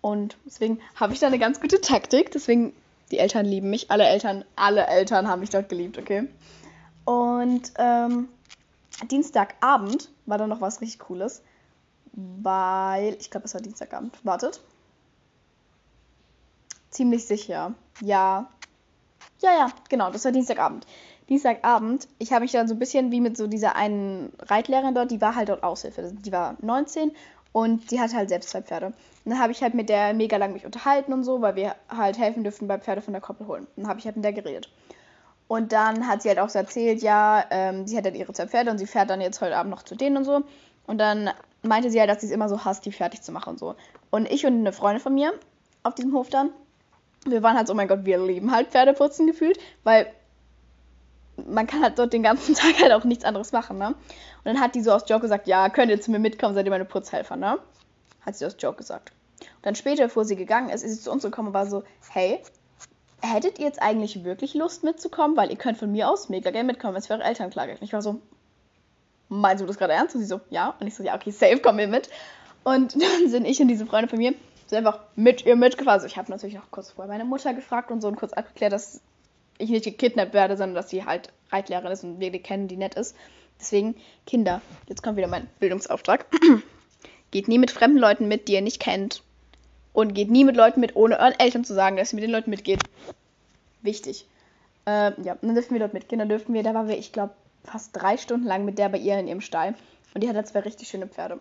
Und 0.00 0.36
deswegen 0.46 0.80
habe 0.96 1.12
ich 1.12 1.20
da 1.20 1.28
eine 1.28 1.38
ganz 1.38 1.60
gute 1.60 1.80
Taktik. 1.80 2.30
Deswegen, 2.32 2.72
die 3.10 3.18
Eltern 3.18 3.46
lieben 3.46 3.70
mich. 3.70 3.90
Alle 3.90 4.04
Eltern, 4.04 4.44
alle 4.56 4.86
Eltern 4.86 5.28
haben 5.28 5.40
mich 5.40 5.50
dort 5.50 5.68
geliebt, 5.68 5.98
okay? 5.98 6.28
Und 7.04 7.72
ähm, 7.76 8.28
Dienstagabend 9.10 10.10
war 10.26 10.38
dann 10.38 10.48
noch 10.48 10.60
was 10.60 10.80
richtig 10.80 10.98
Cooles. 11.00 11.42
Weil, 12.12 13.16
ich 13.20 13.30
glaube, 13.30 13.46
es 13.46 13.54
war 13.54 13.60
Dienstagabend. 13.60 14.18
Wartet. 14.24 14.60
Ziemlich 16.90 17.26
sicher. 17.26 17.74
Ja, 18.00 18.48
ja, 19.40 19.52
ja, 19.52 19.72
genau, 19.88 20.10
das 20.10 20.24
war 20.24 20.32
Dienstagabend. 20.32 20.86
Dienstagabend, 21.28 22.08
ich 22.18 22.32
habe 22.32 22.42
mich 22.42 22.52
dann 22.52 22.68
so 22.68 22.74
ein 22.74 22.78
bisschen 22.78 23.10
wie 23.12 23.20
mit 23.20 23.36
so 23.36 23.46
dieser 23.46 23.76
einen 23.76 24.32
Reitlehrerin 24.40 24.94
dort, 24.94 25.10
die 25.10 25.20
war 25.20 25.34
halt 25.34 25.48
dort 25.48 25.62
Aushilfe. 25.62 26.12
Die 26.12 26.32
war 26.32 26.56
19 26.60 27.12
und 27.52 27.90
die 27.90 28.00
hatte 28.00 28.16
halt 28.16 28.28
selbst 28.28 28.50
zwei 28.50 28.62
Pferde. 28.62 28.86
Und 28.86 28.94
dann 29.24 29.38
habe 29.38 29.52
ich 29.52 29.62
halt 29.62 29.74
mit 29.74 29.88
der 29.88 30.12
mega 30.12 30.36
lang 30.36 30.52
mich 30.52 30.66
unterhalten 30.66 31.12
und 31.12 31.24
so, 31.24 31.40
weil 31.40 31.56
wir 31.56 31.74
halt 31.88 32.18
helfen 32.18 32.42
dürfen 32.42 32.68
bei 32.68 32.78
Pferde 32.78 33.02
von 33.02 33.12
der 33.12 33.20
Koppel 33.20 33.46
holen. 33.46 33.66
Dann 33.76 33.86
habe 33.86 33.98
ich 33.98 34.04
halt 34.04 34.16
mit 34.16 34.24
der 34.24 34.32
geredet. 34.32 34.70
Und 35.46 35.72
dann 35.72 36.06
hat 36.06 36.22
sie 36.22 36.28
halt 36.28 36.38
auch 36.38 36.48
so 36.48 36.58
erzählt, 36.58 37.02
ja, 37.02 37.44
ähm, 37.50 37.86
sie 37.86 37.96
hat 37.96 38.04
halt 38.04 38.16
ihre 38.16 38.32
zwei 38.32 38.46
Pferde 38.46 38.70
und 38.70 38.78
sie 38.78 38.86
fährt 38.86 39.10
dann 39.10 39.20
jetzt 39.20 39.40
heute 39.40 39.56
Abend 39.56 39.70
noch 39.70 39.82
zu 39.82 39.96
denen 39.96 40.16
und 40.16 40.24
so. 40.24 40.42
Und 40.86 40.98
dann 40.98 41.30
meinte 41.62 41.90
sie 41.90 41.98
halt, 42.00 42.10
dass 42.10 42.20
sie 42.20 42.26
es 42.26 42.32
immer 42.32 42.48
so 42.48 42.64
hasst, 42.64 42.84
die 42.84 42.92
fertig 42.92 43.22
zu 43.22 43.32
machen 43.32 43.50
und 43.50 43.58
so. 43.58 43.74
Und 44.10 44.30
ich 44.30 44.46
und 44.46 44.54
eine 44.54 44.72
Freundin 44.72 45.02
von 45.02 45.14
mir 45.14 45.32
auf 45.82 45.94
diesem 45.94 46.12
Hof 46.14 46.28
dann, 46.28 46.50
wir 47.26 47.42
waren 47.42 47.56
halt 47.56 47.66
so, 47.66 47.72
oh 47.72 47.76
mein 47.76 47.88
Gott, 47.88 48.04
wir 48.04 48.18
lieben 48.18 48.50
halt 48.50 48.68
Pferdeputzen 48.68 49.26
gefühlt, 49.26 49.58
weil 49.84 50.06
man 51.46 51.66
kann 51.66 51.82
halt 51.82 51.98
dort 51.98 52.12
den 52.12 52.22
ganzen 52.22 52.54
Tag 52.56 52.80
halt 52.80 52.92
auch 52.92 53.04
nichts 53.04 53.24
anderes 53.24 53.52
machen, 53.52 53.78
ne? 53.78 53.88
Und 53.88 54.44
dann 54.44 54.60
hat 54.60 54.74
die 54.74 54.82
so 54.82 54.92
aus 54.92 55.04
Joke 55.06 55.22
gesagt, 55.22 55.46
ja, 55.46 55.68
könnt 55.68 55.90
ihr 55.90 56.00
zu 56.00 56.10
mir 56.10 56.18
mitkommen, 56.18 56.54
seid 56.54 56.64
ihr 56.64 56.70
meine 56.70 56.84
Putzhelfer, 56.84 57.36
ne? 57.36 57.58
Hat 58.22 58.36
sie 58.36 58.46
aus 58.46 58.56
Joke 58.58 58.78
gesagt. 58.78 59.12
Und 59.40 59.66
dann 59.66 59.74
später, 59.74 60.04
bevor 60.04 60.24
sie 60.24 60.36
gegangen 60.36 60.70
ist, 60.70 60.82
ist 60.82 60.96
sie 60.96 61.02
zu 61.02 61.10
uns 61.10 61.22
gekommen 61.22 61.48
und 61.48 61.54
war 61.54 61.66
so, 61.66 61.82
hey, 62.10 62.40
hättet 63.22 63.58
ihr 63.58 63.66
jetzt 63.66 63.80
eigentlich 63.80 64.24
wirklich 64.24 64.54
Lust 64.54 64.84
mitzukommen? 64.84 65.36
Weil 65.36 65.50
ihr 65.50 65.56
könnt 65.56 65.78
von 65.78 65.90
mir 65.92 66.08
aus 66.08 66.28
mega 66.28 66.50
gerne 66.50 66.66
mitkommen, 66.66 66.94
wenn 66.94 67.00
es 67.00 67.06
für 67.06 67.14
eure 67.14 67.24
Eltern 67.24 67.50
klar 67.50 67.66
geht. 67.66 67.80
Und 67.80 67.84
ich 67.84 67.92
war 67.92 68.02
so, 68.02 68.20
meinst 69.28 69.62
du 69.62 69.66
das 69.66 69.78
gerade 69.78 69.92
ernst? 69.92 70.14
Und 70.14 70.22
sie 70.22 70.26
so, 70.26 70.40
ja. 70.50 70.74
Und 70.80 70.86
ich 70.86 70.94
so, 70.94 71.02
ja, 71.02 71.14
okay, 71.14 71.30
safe, 71.30 71.58
komm 71.58 71.76
mir 71.76 71.88
mit. 71.88 72.08
Und 72.64 72.94
dann 73.00 73.28
sind 73.28 73.44
ich 73.46 73.60
und 73.60 73.68
diese 73.68 73.86
Freunde 73.86 74.08
von 74.08 74.18
mir 74.18 74.34
sind 74.70 74.78
einfach 74.78 75.00
mit 75.16 75.44
ihr 75.44 75.56
mitgefahren. 75.56 76.00
Also 76.00 76.06
ich 76.06 76.16
habe 76.16 76.30
natürlich 76.30 76.54
noch 76.54 76.70
kurz 76.70 76.92
vorher 76.92 77.12
meine 77.12 77.24
Mutter 77.24 77.52
gefragt 77.52 77.90
und 77.90 78.00
so 78.00 78.08
und 78.08 78.16
kurz 78.16 78.32
abgeklärt, 78.32 78.72
dass 78.72 79.00
ich 79.58 79.68
nicht 79.68 79.84
gekidnappt 79.84 80.32
werde, 80.32 80.56
sondern 80.56 80.76
dass 80.76 80.88
sie 80.88 81.04
halt 81.04 81.30
Reitlehrerin 81.50 81.92
ist 81.92 82.04
und 82.04 82.20
wir 82.20 82.30
die 82.30 82.38
kennen, 82.40 82.68
die 82.68 82.76
nett 82.76 82.94
ist. 82.94 83.14
Deswegen, 83.58 83.94
Kinder, 84.26 84.62
jetzt 84.88 85.02
kommt 85.02 85.16
wieder 85.18 85.26
mein 85.26 85.48
Bildungsauftrag. 85.58 86.24
geht 87.30 87.48
nie 87.48 87.58
mit 87.58 87.70
fremden 87.70 87.98
Leuten 87.98 88.28
mit, 88.28 88.48
die 88.48 88.54
ihr 88.54 88.62
nicht 88.62 88.80
kennt. 88.80 89.22
Und 89.92 90.14
geht 90.14 90.30
nie 90.30 90.44
mit 90.44 90.56
Leuten 90.56 90.80
mit, 90.80 90.96
ohne 90.96 91.18
euren 91.18 91.38
Eltern 91.38 91.64
zu 91.64 91.74
sagen, 91.74 91.96
dass 91.96 92.12
ihr 92.12 92.16
mit 92.16 92.24
den 92.24 92.30
Leuten 92.30 92.50
mitgeht. 92.50 92.80
Wichtig. 93.82 94.26
Äh, 94.86 95.20
ja, 95.22 95.36
dann 95.42 95.54
dürfen 95.54 95.72
wir 95.72 95.80
dort 95.80 95.94
mitgehen. 95.94 96.20
Dann 96.20 96.28
dürfen 96.28 96.54
wir, 96.54 96.62
da 96.62 96.72
waren 96.74 96.88
wir, 96.88 96.96
ich 96.96 97.12
glaube, 97.12 97.34
fast 97.64 97.90
drei 97.92 98.16
Stunden 98.16 98.46
lang 98.46 98.64
mit 98.64 98.78
der 98.78 98.88
bei 98.88 98.98
ihr 98.98 99.18
in 99.18 99.26
ihrem 99.26 99.40
Stall. 99.40 99.74
Und 100.14 100.22
die 100.22 100.28
hat 100.28 100.36
da 100.36 100.44
zwei 100.44 100.60
richtig 100.60 100.88
schöne 100.88 101.08
Pferde. 101.08 101.40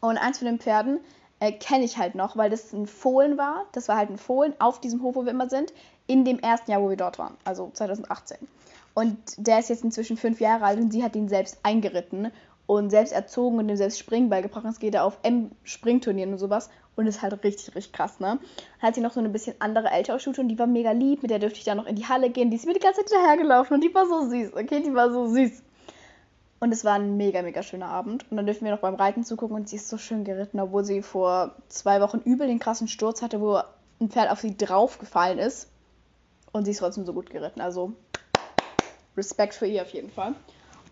Und 0.00 0.16
eins 0.16 0.38
von 0.38 0.46
den 0.46 0.60
Pferden 0.60 1.00
äh, 1.40 1.52
kenne 1.52 1.84
ich 1.84 1.98
halt 1.98 2.14
noch, 2.14 2.36
weil 2.36 2.50
das 2.50 2.72
ein 2.72 2.86
Fohlen 2.86 3.36
war. 3.36 3.64
Das 3.72 3.88
war 3.88 3.96
halt 3.96 4.10
ein 4.10 4.18
Fohlen 4.18 4.54
auf 4.58 4.80
diesem 4.80 5.02
Hof, 5.02 5.16
wo 5.16 5.24
wir 5.24 5.32
immer 5.32 5.48
sind, 5.48 5.72
in 6.06 6.24
dem 6.24 6.38
ersten 6.38 6.70
Jahr, 6.70 6.82
wo 6.82 6.90
wir 6.90 6.96
dort 6.96 7.18
waren, 7.18 7.36
also 7.44 7.70
2018. 7.72 8.38
Und 8.94 9.16
der 9.36 9.58
ist 9.58 9.70
jetzt 9.70 9.84
inzwischen 9.84 10.16
fünf 10.16 10.40
Jahre 10.40 10.64
alt 10.64 10.78
und 10.78 10.92
sie 10.92 11.02
hat 11.02 11.16
ihn 11.16 11.28
selbst 11.28 11.58
eingeritten 11.62 12.30
und 12.66 12.90
selbst 12.90 13.12
erzogen 13.12 13.58
und 13.58 13.68
ihm 13.68 13.76
selbst 13.76 13.98
Springen 13.98 14.28
beigebracht. 14.28 14.64
Es 14.64 14.78
geht 14.78 14.94
ja 14.94 15.04
auf 15.04 15.18
M-Springturnieren 15.22 16.32
und 16.32 16.38
sowas 16.38 16.70
und 16.96 17.06
ist 17.06 17.22
halt 17.22 17.32
richtig, 17.44 17.74
richtig 17.74 17.92
krass, 17.92 18.20
ne? 18.20 18.38
Dann 18.80 18.88
hat 18.88 18.94
sie 18.94 19.00
noch 19.00 19.12
so 19.12 19.20
eine 19.20 19.28
bisschen 19.28 19.54
andere 19.58 19.90
ältere 19.90 20.20
Stute 20.20 20.40
und 20.40 20.48
die 20.48 20.58
war 20.58 20.66
mega 20.66 20.92
lieb, 20.92 21.22
mit 21.22 21.30
der 21.30 21.38
dürfte 21.38 21.58
ich 21.58 21.64
dann 21.64 21.78
noch 21.78 21.86
in 21.86 21.96
die 21.96 22.06
Halle 22.06 22.30
gehen. 22.30 22.50
Die 22.50 22.56
ist 22.56 22.66
mir 22.66 22.74
die 22.74 22.80
ganze 22.80 23.00
Zeit 23.00 23.10
hinterhergelaufen 23.10 23.74
und 23.74 23.84
die 23.84 23.94
war 23.94 24.06
so 24.06 24.28
süß, 24.28 24.52
okay? 24.54 24.82
Die 24.82 24.94
war 24.94 25.10
so 25.10 25.26
süß. 25.26 25.62
Und 26.60 26.72
es 26.72 26.84
war 26.84 26.94
ein 26.94 27.16
mega, 27.16 27.40
mega 27.40 27.62
schöner 27.62 27.88
Abend. 27.88 28.30
Und 28.30 28.36
dann 28.36 28.44
dürfen 28.44 28.66
wir 28.66 28.72
noch 28.72 28.80
beim 28.80 28.94
Reiten 28.94 29.24
zugucken 29.24 29.56
und 29.56 29.68
sie 29.68 29.76
ist 29.76 29.88
so 29.88 29.96
schön 29.96 30.24
geritten, 30.24 30.60
obwohl 30.60 30.84
sie 30.84 31.00
vor 31.00 31.54
zwei 31.68 32.02
Wochen 32.02 32.18
übel 32.18 32.46
den 32.46 32.58
krassen 32.58 32.86
Sturz 32.86 33.22
hatte, 33.22 33.40
wo 33.40 33.62
ein 33.98 34.10
Pferd 34.10 34.30
auf 34.30 34.40
sie 34.40 34.56
draufgefallen 34.56 35.38
ist. 35.38 35.70
Und 36.52 36.66
sie 36.66 36.72
ist 36.72 36.78
trotzdem 36.78 37.06
so 37.06 37.14
gut 37.14 37.30
geritten. 37.30 37.62
Also 37.62 37.94
Respekt 39.16 39.54
für 39.54 39.66
ihr 39.66 39.82
auf 39.82 39.92
jeden 39.94 40.10
Fall. 40.10 40.34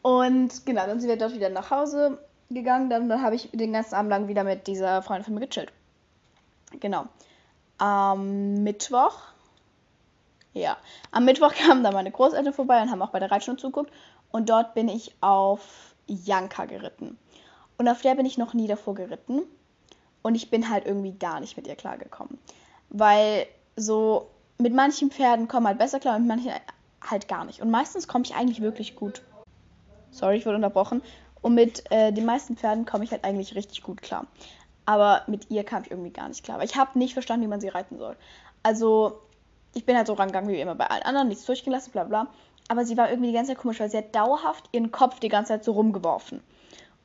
Und 0.00 0.64
genau, 0.64 0.87
dann 0.87 1.00
sind 1.00 1.10
wir 1.10 1.18
dort 1.18 1.34
wieder 1.34 1.50
nach 1.50 1.70
Hause 1.70 2.18
gegangen. 2.48 2.88
Dann, 2.88 3.10
dann 3.10 3.22
habe 3.22 3.34
ich 3.34 3.50
den 3.52 3.72
ganzen 3.75 3.94
Abend 3.94 4.10
lang 4.10 4.28
wieder 4.28 4.44
mit 4.44 4.66
dieser 4.66 5.02
Freundin 5.02 5.25
von 5.25 5.34
mir 5.34 5.46
gechillt. 5.46 5.72
Genau. 6.80 7.06
Am 7.76 8.62
Mittwoch. 8.62 9.18
Ja, 10.54 10.78
am 11.10 11.26
Mittwoch 11.26 11.52
kamen 11.66 11.84
dann 11.84 11.92
meine 11.92 12.10
Großeltern 12.10 12.54
vorbei 12.54 12.80
und 12.80 12.90
haben 12.90 13.02
auch 13.02 13.10
bei 13.10 13.20
der 13.20 13.30
Reitstunde 13.30 13.60
zuguckt. 13.60 13.92
Und 14.30 14.50
dort 14.50 14.75
bin 14.75 14.88
ich 14.88 15.14
auf 15.20 15.94
Janka 16.06 16.66
geritten. 16.66 17.18
Und 17.76 17.88
auf 17.88 18.02
der 18.02 18.14
bin 18.14 18.26
ich 18.26 18.38
noch 18.38 18.54
nie 18.54 18.66
davor 18.66 18.94
geritten. 18.94 19.42
Und 20.23 20.35
ich 20.35 20.50
bin 20.50 20.68
halt 20.68 20.85
irgendwie 20.85 21.12
gar 21.12 21.40
nicht 21.40 21.56
mit 21.56 21.66
ihr 21.66 21.76
klargekommen. 21.76 22.38
Weil 22.90 23.47
so 23.76 24.28
mit 24.58 24.75
manchen 24.75 25.11
Pferden 25.11 25.49
kommen 25.49 25.66
halt 25.66 25.78
besser 25.78 26.00
klar 26.00 26.16
und 26.16 26.26
mit 26.26 26.37
manchen 26.37 26.52
halt 27.00 27.28
gar 27.28 27.44
nicht. 27.44 27.62
Und 27.62 27.70
meistens 27.70 28.08
komme 28.08 28.25
ich 28.25 28.35
eigentlich 28.35 28.61
wirklich 28.61 28.97
gut. 28.97 29.23
Sorry, 30.11 30.37
ich 30.37 30.47
wurde 30.47 30.56
unterbrochen. 30.56 31.02
Und 31.40 31.54
mit 31.54 31.85
äh, 31.90 32.12
den 32.12 32.25
meisten 32.25 32.56
Pferden 32.56 32.85
komme 32.85 33.04
ich 33.04 33.12
halt 33.12 33.25
eigentlich 33.25 33.54
richtig 33.54 33.82
gut 33.82 34.02
klar. 34.02 34.26
Aber 34.85 35.23
mit 35.26 35.50
ihr 35.50 35.64
kam 35.64 35.82
ich 35.82 35.90
irgendwie 35.90 36.11
gar 36.11 36.28
nicht 36.28 36.44
klar. 36.44 36.58
Weil 36.58 36.66
ich 36.66 36.76
habe 36.76 36.99
nicht 36.99 37.12
verstanden, 37.12 37.44
wie 37.44 37.49
man 37.49 37.61
sie 37.61 37.68
reiten 37.68 37.99
soll. 37.99 38.16
Also, 38.62 39.20
ich 39.75 39.85
bin 39.85 39.97
halt 39.97 40.08
so 40.08 40.14
rangegangen 40.14 40.50
wie 40.50 40.61
immer 40.61 40.75
bei 40.75 40.88
allen 40.88 41.02
anderen, 41.02 41.28
nichts 41.28 41.44
durchgelassen, 41.44 41.92
bla 41.92 42.04
bla. 42.04 42.26
Aber 42.68 42.84
sie 42.84 42.96
war 42.96 43.10
irgendwie 43.10 43.30
die 43.30 43.34
ganze 43.34 43.52
Zeit 43.52 43.62
komisch, 43.62 43.80
weil 43.80 43.90
sie 43.90 43.98
hat 43.98 44.14
dauerhaft 44.14 44.68
ihren 44.72 44.92
Kopf 44.92 45.20
die 45.20 45.28
ganze 45.28 45.54
Zeit 45.54 45.64
so 45.64 45.72
rumgeworfen. 45.72 46.42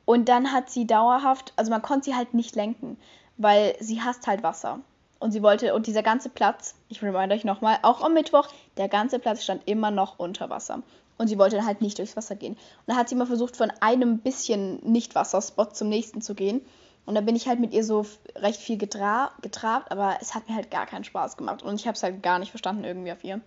Und 0.04 0.28
dann 0.28 0.52
hat 0.52 0.70
sie 0.70 0.86
dauerhaft, 0.86 1.52
also 1.56 1.70
man 1.70 1.82
konnte 1.82 2.06
sie 2.06 2.14
halt 2.14 2.34
nicht 2.34 2.54
lenken, 2.54 2.98
weil 3.38 3.74
sie 3.80 4.02
hasst 4.02 4.26
halt 4.26 4.42
Wasser. 4.42 4.80
Und 5.18 5.30
sie 5.30 5.42
wollte, 5.42 5.74
und 5.74 5.86
dieser 5.86 6.02
ganze 6.02 6.28
Platz, 6.28 6.74
ich 6.90 7.02
remind 7.02 7.32
euch 7.32 7.44
nochmal, 7.44 7.78
auch 7.80 8.02
am 8.02 8.12
Mittwoch, 8.12 8.48
der 8.76 8.88
ganze 8.88 9.18
Platz 9.18 9.42
stand 9.42 9.62
immer 9.66 9.90
noch 9.90 10.18
unter 10.18 10.50
Wasser. 10.50 10.82
Und 11.16 11.28
sie 11.28 11.38
wollte 11.38 11.56
dann 11.56 11.66
halt 11.66 11.80
nicht 11.80 11.98
durchs 11.98 12.16
Wasser 12.16 12.36
gehen. 12.36 12.54
Und 12.54 12.60
dann 12.86 12.96
hat 12.96 13.08
sie 13.08 13.14
mal 13.14 13.26
versucht, 13.26 13.56
von 13.56 13.72
einem 13.80 14.18
bisschen 14.18 14.80
Nicht-Wasserspot 14.84 15.76
zum 15.76 15.88
nächsten 15.88 16.20
zu 16.20 16.34
gehen. 16.34 16.60
Und 17.06 17.14
da 17.14 17.20
bin 17.20 17.36
ich 17.36 17.48
halt 17.48 17.60
mit 17.60 17.72
ihr 17.72 17.84
so 17.84 18.04
recht 18.36 18.60
viel 18.60 18.76
getra 18.76 19.30
getrabt, 19.40 19.92
aber 19.92 20.16
es 20.20 20.34
hat 20.34 20.48
mir 20.48 20.56
halt 20.56 20.70
gar 20.70 20.86
keinen 20.86 21.04
Spaß 21.04 21.36
gemacht. 21.36 21.62
Und 21.62 21.76
ich 21.76 21.86
habe 21.86 21.94
es 21.94 22.02
halt 22.02 22.22
gar 22.22 22.38
nicht 22.38 22.50
verstanden 22.50 22.84
irgendwie 22.84 23.12
auf 23.12 23.22
ihr. 23.24 23.40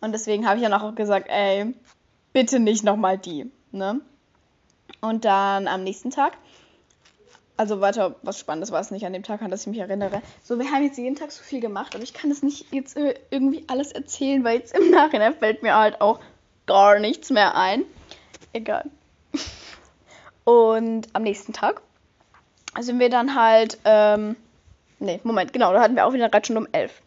Und 0.00 0.12
deswegen 0.12 0.46
habe 0.46 0.58
ich 0.58 0.62
dann 0.62 0.72
auch 0.72 0.94
gesagt, 0.94 1.28
ey, 1.28 1.74
bitte 2.32 2.60
nicht 2.60 2.84
nochmal 2.84 3.18
die. 3.18 3.50
Ne? 3.72 4.00
Und 5.00 5.24
dann 5.24 5.68
am 5.68 5.84
nächsten 5.84 6.10
Tag, 6.10 6.34
also 7.56 7.80
weiter, 7.80 8.16
was 8.22 8.38
Spannendes 8.38 8.70
war 8.70 8.80
es 8.80 8.90
nicht 8.90 9.06
an 9.06 9.12
dem 9.12 9.22
Tag, 9.22 9.42
an 9.42 9.50
das 9.50 9.62
ich 9.62 9.68
mich 9.68 9.78
erinnere. 9.78 10.20
So, 10.42 10.58
wir 10.58 10.70
haben 10.70 10.84
jetzt 10.84 10.98
jeden 10.98 11.16
Tag 11.16 11.32
so 11.32 11.42
viel 11.42 11.60
gemacht, 11.60 11.94
aber 11.94 12.04
ich 12.04 12.12
kann 12.12 12.30
das 12.30 12.42
nicht 12.42 12.72
jetzt 12.72 12.96
irgendwie 13.30 13.64
alles 13.68 13.92
erzählen, 13.92 14.44
weil 14.44 14.58
jetzt 14.58 14.76
im 14.76 14.90
Nachhinein 14.90 15.34
fällt 15.34 15.62
mir 15.62 15.74
halt 15.74 16.00
auch 16.00 16.20
gar 16.66 16.98
nichts 16.98 17.30
mehr 17.30 17.54
ein. 17.56 17.84
Egal. 18.52 18.90
Und 20.44 21.08
am 21.12 21.22
nächsten 21.22 21.52
Tag 21.52 21.82
sind 22.78 23.00
wir 23.00 23.08
dann 23.08 23.34
halt, 23.34 23.78
ähm, 23.84 24.36
nee, 24.98 25.20
Moment, 25.24 25.52
genau, 25.52 25.72
da 25.72 25.80
hatten 25.80 25.96
wir 25.96 26.06
auch 26.06 26.12
wieder 26.12 26.24
eine 26.24 26.32
Reitstunde 26.34 26.60
um 26.60 26.68
11. 26.70 27.02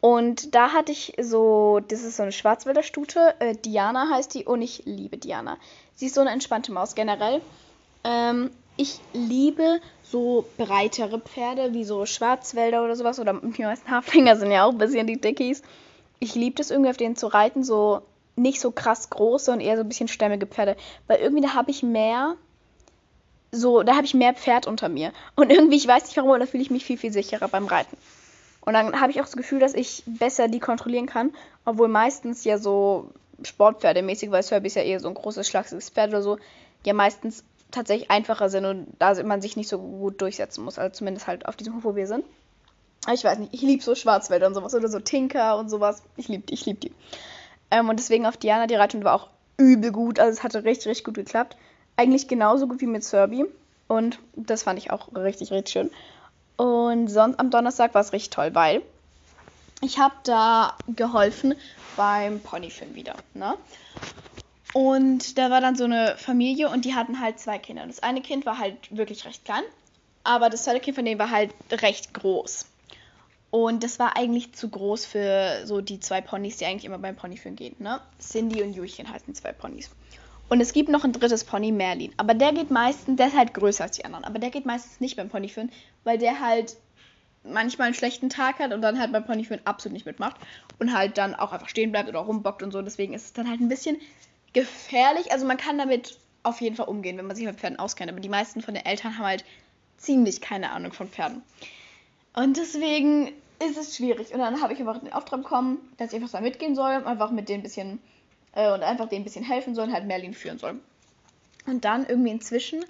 Und 0.00 0.54
da 0.54 0.72
hatte 0.72 0.92
ich 0.92 1.14
so, 1.20 1.80
das 1.88 2.02
ist 2.02 2.16
so 2.16 2.22
eine 2.22 2.32
Schwarzwälder 2.32 2.82
Stute, 2.82 3.34
äh, 3.38 3.54
Diana 3.54 4.08
heißt 4.10 4.34
die 4.34 4.44
und 4.44 4.62
ich 4.62 4.82
liebe 4.86 5.18
Diana. 5.18 5.58
Sie 5.94 6.06
ist 6.06 6.14
so 6.14 6.22
eine 6.22 6.30
entspannte 6.30 6.72
Maus 6.72 6.94
generell. 6.94 7.42
Ähm, 8.04 8.50
ich 8.76 8.98
liebe 9.12 9.80
so 10.02 10.46
breitere 10.56 11.20
Pferde, 11.20 11.74
wie 11.74 11.84
so 11.84 12.06
Schwarzwälder 12.06 12.82
oder 12.82 12.96
sowas, 12.96 13.20
oder 13.20 13.34
die 13.34 13.62
meisten 13.62 13.90
Haflinger 13.90 14.36
sind 14.36 14.50
ja 14.50 14.64
auch 14.64 14.72
ein 14.72 14.78
bisschen 14.78 15.06
die 15.06 15.20
Dickies. 15.20 15.62
Ich 16.18 16.34
liebe 16.34 16.56
das 16.56 16.70
irgendwie 16.70 16.90
auf 16.90 16.96
denen 16.96 17.16
zu 17.16 17.26
reiten, 17.26 17.62
so 17.62 18.00
nicht 18.36 18.60
so 18.60 18.70
krass 18.70 19.10
große 19.10 19.52
und 19.52 19.60
eher 19.60 19.76
so 19.76 19.82
ein 19.82 19.88
bisschen 19.88 20.08
stämmige 20.08 20.46
Pferde, 20.46 20.76
weil 21.08 21.18
irgendwie 21.18 21.42
da 21.42 21.52
habe 21.52 21.70
ich 21.70 21.82
mehr 21.82 22.36
so, 23.52 23.82
da 23.82 23.96
habe 23.96 24.06
ich 24.06 24.14
mehr 24.14 24.32
Pferd 24.32 24.66
unter 24.66 24.88
mir. 24.88 25.12
Und 25.36 25.50
irgendwie, 25.50 25.76
ich 25.76 25.86
weiß 25.86 26.04
nicht 26.04 26.16
warum, 26.16 26.30
aber 26.30 26.38
da 26.38 26.46
fühle 26.46 26.62
ich 26.62 26.70
mich 26.70 26.84
viel, 26.84 26.96
viel 26.96 27.12
sicherer 27.12 27.48
beim 27.48 27.66
Reiten. 27.66 27.96
Und 28.60 28.74
dann 28.74 29.00
habe 29.00 29.10
ich 29.10 29.20
auch 29.20 29.24
das 29.24 29.36
Gefühl, 29.36 29.58
dass 29.58 29.74
ich 29.74 30.02
besser 30.06 30.48
die 30.48 30.60
kontrollieren 30.60 31.06
kann, 31.06 31.32
obwohl 31.64 31.88
meistens 31.88 32.44
ja 32.44 32.58
so 32.58 33.10
Sportpferdemäßig, 33.42 34.30
weil 34.30 34.42
Serbi 34.42 34.66
ist 34.66 34.76
ja 34.76 34.82
eher 34.82 35.00
so 35.00 35.08
ein 35.08 35.14
großes, 35.14 35.48
schlachsiges 35.48 35.90
Pferd 35.90 36.10
oder 36.10 36.22
so, 36.22 36.38
ja 36.84 36.92
meistens 36.92 37.44
tatsächlich 37.70 38.10
einfacher 38.10 38.48
sind 38.48 38.64
und 38.64 38.86
da 38.98 39.14
man 39.22 39.40
sich 39.40 39.56
nicht 39.56 39.68
so 39.68 39.78
gut 39.78 40.20
durchsetzen 40.20 40.64
muss. 40.64 40.78
Also 40.78 40.92
zumindest 40.92 41.26
halt 41.26 41.46
auf 41.46 41.56
diesem 41.56 41.76
Hof, 41.76 41.84
wo 41.84 41.96
wir 41.96 42.06
sind. 42.06 42.24
Ich 43.12 43.24
weiß 43.24 43.38
nicht, 43.38 43.54
ich 43.54 43.62
liebe 43.62 43.82
so 43.82 43.94
Schwarzwälder 43.94 44.46
und 44.46 44.54
sowas 44.54 44.74
oder 44.74 44.88
so 44.88 45.00
Tinker 45.00 45.56
und 45.56 45.70
sowas. 45.70 46.02
Ich 46.16 46.28
liebe 46.28 46.44
die, 46.46 46.54
ich 46.54 46.66
liebe 46.66 46.80
die. 46.80 46.92
Ähm, 47.70 47.88
und 47.88 47.98
deswegen 47.98 48.26
auf 48.26 48.36
Diana, 48.36 48.66
die 48.66 48.74
Reitung 48.74 49.04
war 49.04 49.14
auch 49.14 49.28
übel 49.56 49.92
gut. 49.92 50.18
Also 50.18 50.32
es 50.32 50.44
hatte 50.44 50.64
richtig, 50.64 50.88
richtig 50.88 51.04
gut 51.04 51.14
geklappt. 51.14 51.56
Eigentlich 51.96 52.28
genauso 52.28 52.66
gut 52.66 52.80
wie 52.80 52.86
mit 52.86 53.04
Serbi. 53.04 53.46
Und 53.88 54.18
das 54.36 54.64
fand 54.64 54.78
ich 54.78 54.90
auch 54.90 55.14
richtig, 55.14 55.50
richtig 55.50 55.72
schön. 55.72 55.90
Und 56.60 57.08
sonst 57.08 57.40
am 57.40 57.48
Donnerstag 57.50 57.94
war 57.94 58.02
es 58.02 58.12
richtig 58.12 58.28
toll, 58.28 58.54
weil 58.54 58.82
ich 59.80 59.98
habe 59.98 60.14
da 60.24 60.76
geholfen 60.88 61.54
beim 61.96 62.40
Ponyfilm 62.40 62.94
wieder. 62.94 63.14
Ne? 63.32 63.54
Und 64.74 65.38
da 65.38 65.48
war 65.48 65.62
dann 65.62 65.74
so 65.74 65.84
eine 65.84 66.18
Familie 66.18 66.68
und 66.68 66.84
die 66.84 66.94
hatten 66.94 67.18
halt 67.18 67.40
zwei 67.40 67.58
Kinder. 67.58 67.86
Das 67.86 68.02
eine 68.02 68.20
Kind 68.20 68.44
war 68.44 68.58
halt 68.58 68.94
wirklich 68.94 69.24
recht 69.24 69.46
klein, 69.46 69.62
aber 70.22 70.50
das 70.50 70.64
zweite 70.64 70.80
Kind 70.80 70.96
von 70.96 71.06
denen 71.06 71.18
war 71.18 71.30
halt 71.30 71.54
recht 71.72 72.12
groß. 72.12 72.66
Und 73.50 73.82
das 73.82 73.98
war 73.98 74.18
eigentlich 74.18 74.52
zu 74.52 74.68
groß 74.68 75.06
für 75.06 75.62
so 75.64 75.80
die 75.80 75.98
zwei 75.98 76.20
Ponys, 76.20 76.58
die 76.58 76.66
eigentlich 76.66 76.84
immer 76.84 76.98
beim 76.98 77.16
Ponyfilm 77.16 77.56
gehen. 77.56 77.74
Ne? 77.78 78.02
Cindy 78.18 78.62
und 78.62 78.74
Juchen 78.74 79.10
heißen 79.10 79.34
zwei 79.34 79.52
Ponys. 79.52 79.88
Und 80.50 80.60
es 80.60 80.72
gibt 80.72 80.88
noch 80.88 81.04
ein 81.04 81.12
drittes 81.12 81.44
Pony, 81.44 81.70
Merlin. 81.70 82.12
Aber 82.16 82.34
der 82.34 82.52
geht 82.52 82.72
meistens, 82.72 83.16
der 83.16 83.28
ist 83.28 83.36
halt 83.36 83.54
größer 83.54 83.84
als 83.84 83.96
die 83.96 84.04
anderen. 84.04 84.24
Aber 84.24 84.40
der 84.40 84.50
geht 84.50 84.66
meistens 84.66 85.00
nicht 85.00 85.16
beim 85.16 85.28
Ponyfilm, 85.28 85.70
weil 86.02 86.18
der 86.18 86.40
halt 86.40 86.76
manchmal 87.44 87.86
einen 87.86 87.94
schlechten 87.94 88.30
Tag 88.30 88.58
hat 88.58 88.72
und 88.72 88.82
dann 88.82 88.98
halt 88.98 89.12
beim 89.12 89.24
Ponyfilm 89.24 89.60
absolut 89.64 89.94
nicht 89.94 90.06
mitmacht. 90.06 90.36
Und 90.80 90.92
halt 90.92 91.18
dann 91.18 91.36
auch 91.36 91.52
einfach 91.52 91.68
stehen 91.68 91.92
bleibt 91.92 92.08
oder 92.08 92.18
rumbockt 92.18 92.64
und 92.64 92.72
so. 92.72 92.82
Deswegen 92.82 93.14
ist 93.14 93.26
es 93.26 93.32
dann 93.32 93.48
halt 93.48 93.60
ein 93.60 93.68
bisschen 93.68 93.96
gefährlich. 94.52 95.30
Also 95.30 95.46
man 95.46 95.56
kann 95.56 95.78
damit 95.78 96.18
auf 96.42 96.60
jeden 96.60 96.74
Fall 96.74 96.88
umgehen, 96.88 97.16
wenn 97.16 97.28
man 97.28 97.36
sich 97.36 97.46
mit 97.46 97.60
Pferden 97.60 97.78
auskennt. 97.78 98.10
Aber 98.10 98.20
die 98.20 98.28
meisten 98.28 98.60
von 98.60 98.74
den 98.74 98.84
Eltern 98.84 99.16
haben 99.18 99.26
halt 99.26 99.44
ziemlich 99.98 100.40
keine 100.40 100.72
Ahnung 100.72 100.92
von 100.92 101.06
Pferden. 101.06 101.42
Und 102.34 102.56
deswegen 102.56 103.28
ist 103.64 103.78
es 103.78 103.96
schwierig. 103.96 104.32
Und 104.32 104.40
dann 104.40 104.60
habe 104.60 104.72
ich 104.72 104.80
einfach 104.80 104.98
den 104.98 105.12
Auftrag 105.12 105.42
bekommen, 105.42 105.78
dass 105.96 106.08
ich 106.08 106.16
einfach 106.16 106.32
da 106.32 106.40
mitgehen 106.40 106.74
soll, 106.74 106.90
einfach 106.90 107.30
mit 107.30 107.48
denen 107.48 107.60
ein 107.60 107.62
bisschen 107.62 108.00
äh, 108.52 108.72
und 108.72 108.82
einfach 108.82 109.08
denen 109.08 109.22
ein 109.22 109.24
bisschen 109.24 109.44
helfen 109.44 109.74
soll 109.74 109.88
und 109.88 109.92
halt 109.92 110.06
Merlin 110.06 110.34
führen 110.34 110.58
soll. 110.58 110.80
Und 111.66 111.84
dann 111.84 112.06
irgendwie 112.06 112.30
inzwischen, 112.30 112.84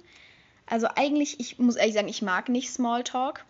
also 0.65 0.87
eigentlich, 0.95 1.39
ich 1.39 1.59
muss 1.59 1.75
ehrlich 1.75 1.95
sagen, 1.95 2.07
ich 2.07 2.21
mag 2.21 2.49
nicht 2.49 2.71
Smalltalk, 2.71 3.45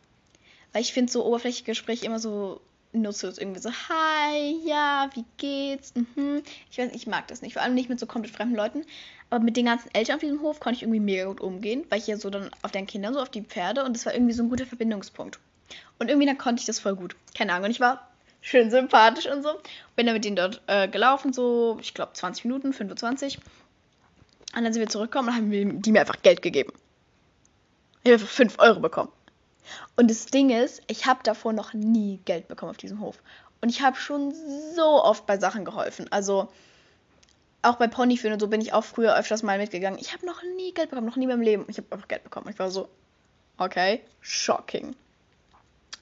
weil 0.74 0.82
ich 0.82 0.94
finde 0.94 1.12
so 1.12 1.26
oberflächliche 1.26 1.66
Gespräche 1.66 2.06
immer 2.06 2.20
so 2.20 2.62
nutzlos 2.94 3.38
irgendwie 3.38 3.62
so, 3.62 3.72
hi, 3.72 4.60
ja, 4.66 5.10
wie 5.14 5.26
geht's? 5.38 5.94
Mhm. 5.96 6.44
Ich 6.70 6.78
weiß 6.78 6.88
nicht, 6.88 7.04
ich 7.04 7.08
mag 7.08 7.28
das 7.28 7.42
nicht, 7.42 7.54
vor 7.54 7.62
allem 7.62 7.74
nicht 7.74 7.90
mit 7.90 8.00
so 8.00 8.06
komplett 8.06 8.36
fremden 8.36 8.56
Leuten. 8.56 8.84
Aber 9.30 9.44
mit 9.44 9.56
den 9.56 9.66
ganzen 9.66 9.94
Eltern 9.94 10.16
auf 10.16 10.22
diesem 10.22 10.42
Hof 10.42 10.60
konnte 10.60 10.78
ich 10.78 10.84
irgendwie 10.84 11.00
mega 11.00 11.26
gut 11.26 11.40
umgehen, 11.40 11.86
weil 11.90 12.00
ich 12.00 12.08
ja 12.08 12.18
so 12.18 12.30
dann 12.30 12.52
auf 12.64 12.72
den 12.72 12.88
Kindern, 12.88 13.14
so 13.14 13.22
auf 13.22 13.30
die 13.30 13.44
Pferde 13.44 13.86
und 13.86 13.96
das 13.96 14.06
war 14.06 14.14
irgendwie 14.14 14.34
so 14.34 14.44
ein 14.44 14.50
guter 14.50 14.66
Verbindungspunkt. 14.66 15.40
Und 16.00 16.10
irgendwie 16.10 16.28
dann 16.28 16.38
konnte 16.38 16.60
ich 16.60 16.66
das 16.66 16.80
voll 16.80 16.96
gut. 16.96 17.16
Keine 17.34 17.54
Ahnung. 17.54 17.66
Und 17.66 17.72
ich 17.72 17.80
war 17.80 18.11
schön 18.42 18.72
sympathisch 18.72 19.28
und 19.28 19.44
so. 19.44 19.50
Bin 19.96 20.06
dann 20.06 20.16
mit 20.16 20.26
denen 20.26 20.36
dort 20.36 20.62
äh, 20.68 20.88
gelaufen, 20.88 21.32
so, 21.32 21.78
ich 21.82 21.94
glaube, 21.94 22.14
20 22.14 22.46
Minuten, 22.46 22.74
25. 22.74 23.38
Und 24.56 24.64
dann 24.64 24.74
sind 24.74 24.82
wir 24.82 24.90
zurückgekommen 24.90 25.30
und 25.30 25.36
haben 25.36 25.82
die 25.82 25.92
mir 25.92 26.02
einfach 26.02 26.22
Geld 26.22 26.42
gegeben. 26.42 26.74
Ich 28.04 28.12
habe 28.12 28.26
5 28.26 28.60
Euro 28.60 28.80
bekommen. 28.80 29.12
Und 29.96 30.10
das 30.10 30.26
Ding 30.26 30.50
ist, 30.50 30.82
ich 30.88 31.06
habe 31.06 31.22
davor 31.24 31.54
noch 31.54 31.74
nie 31.74 32.20
Geld 32.26 32.48
bekommen 32.48 32.72
auf 32.72 32.78
diesem 32.78 33.00
Hof. 33.00 33.20
Und 33.62 33.70
ich 33.70 33.82
habe 33.82 33.96
schon 33.96 34.34
so 34.76 35.04
oft 35.04 35.26
bei 35.28 35.38
Sachen 35.38 35.64
geholfen. 35.64 36.08
Also 36.12 36.50
auch 37.62 37.76
bei 37.76 37.88
Ponyführen 37.88 38.34
und 38.34 38.40
so 38.40 38.48
bin 38.48 38.60
ich 38.60 38.74
auch 38.74 38.84
früher 38.84 39.16
öfters 39.16 39.44
mal 39.44 39.60
mitgegangen. 39.60 40.00
Ich 40.00 40.14
habe 40.14 40.26
noch 40.26 40.42
nie 40.58 40.74
Geld 40.74 40.90
bekommen, 40.90 41.08
noch 41.08 41.16
nie 41.16 41.30
im 41.30 41.42
Leben. 41.42 41.66
Ich 41.68 41.78
habe 41.78 41.88
einfach 41.92 42.08
Geld 42.08 42.24
bekommen. 42.24 42.50
Ich 42.50 42.58
war 42.58 42.72
so, 42.72 42.90
okay, 43.58 44.02
shocking. 44.20 44.96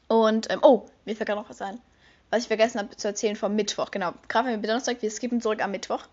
Und, 0.08 0.50
ähm, 0.50 0.60
oh, 0.62 0.88
mir 1.06 1.16
fällt 1.16 1.28
gerade 1.28 1.42
noch 1.42 1.50
was 1.50 1.62
ein. 1.62 1.82
Was 2.30 2.44
ich 2.44 2.48
vergessen 2.48 2.80
habe 2.80 2.96
zu 2.96 3.08
erzählen 3.08 3.36
vom 3.36 3.56
Mittwoch. 3.56 3.92
Genau, 3.92 4.14
gerade 4.28 4.50
wenn 4.50 4.62
wir 4.62 4.68
Donnerstag, 4.68 5.02
wir 5.02 5.10
skippen 5.10 5.42
zurück 5.42 5.64
am 5.64 5.72
Mittwoch. 5.72 6.06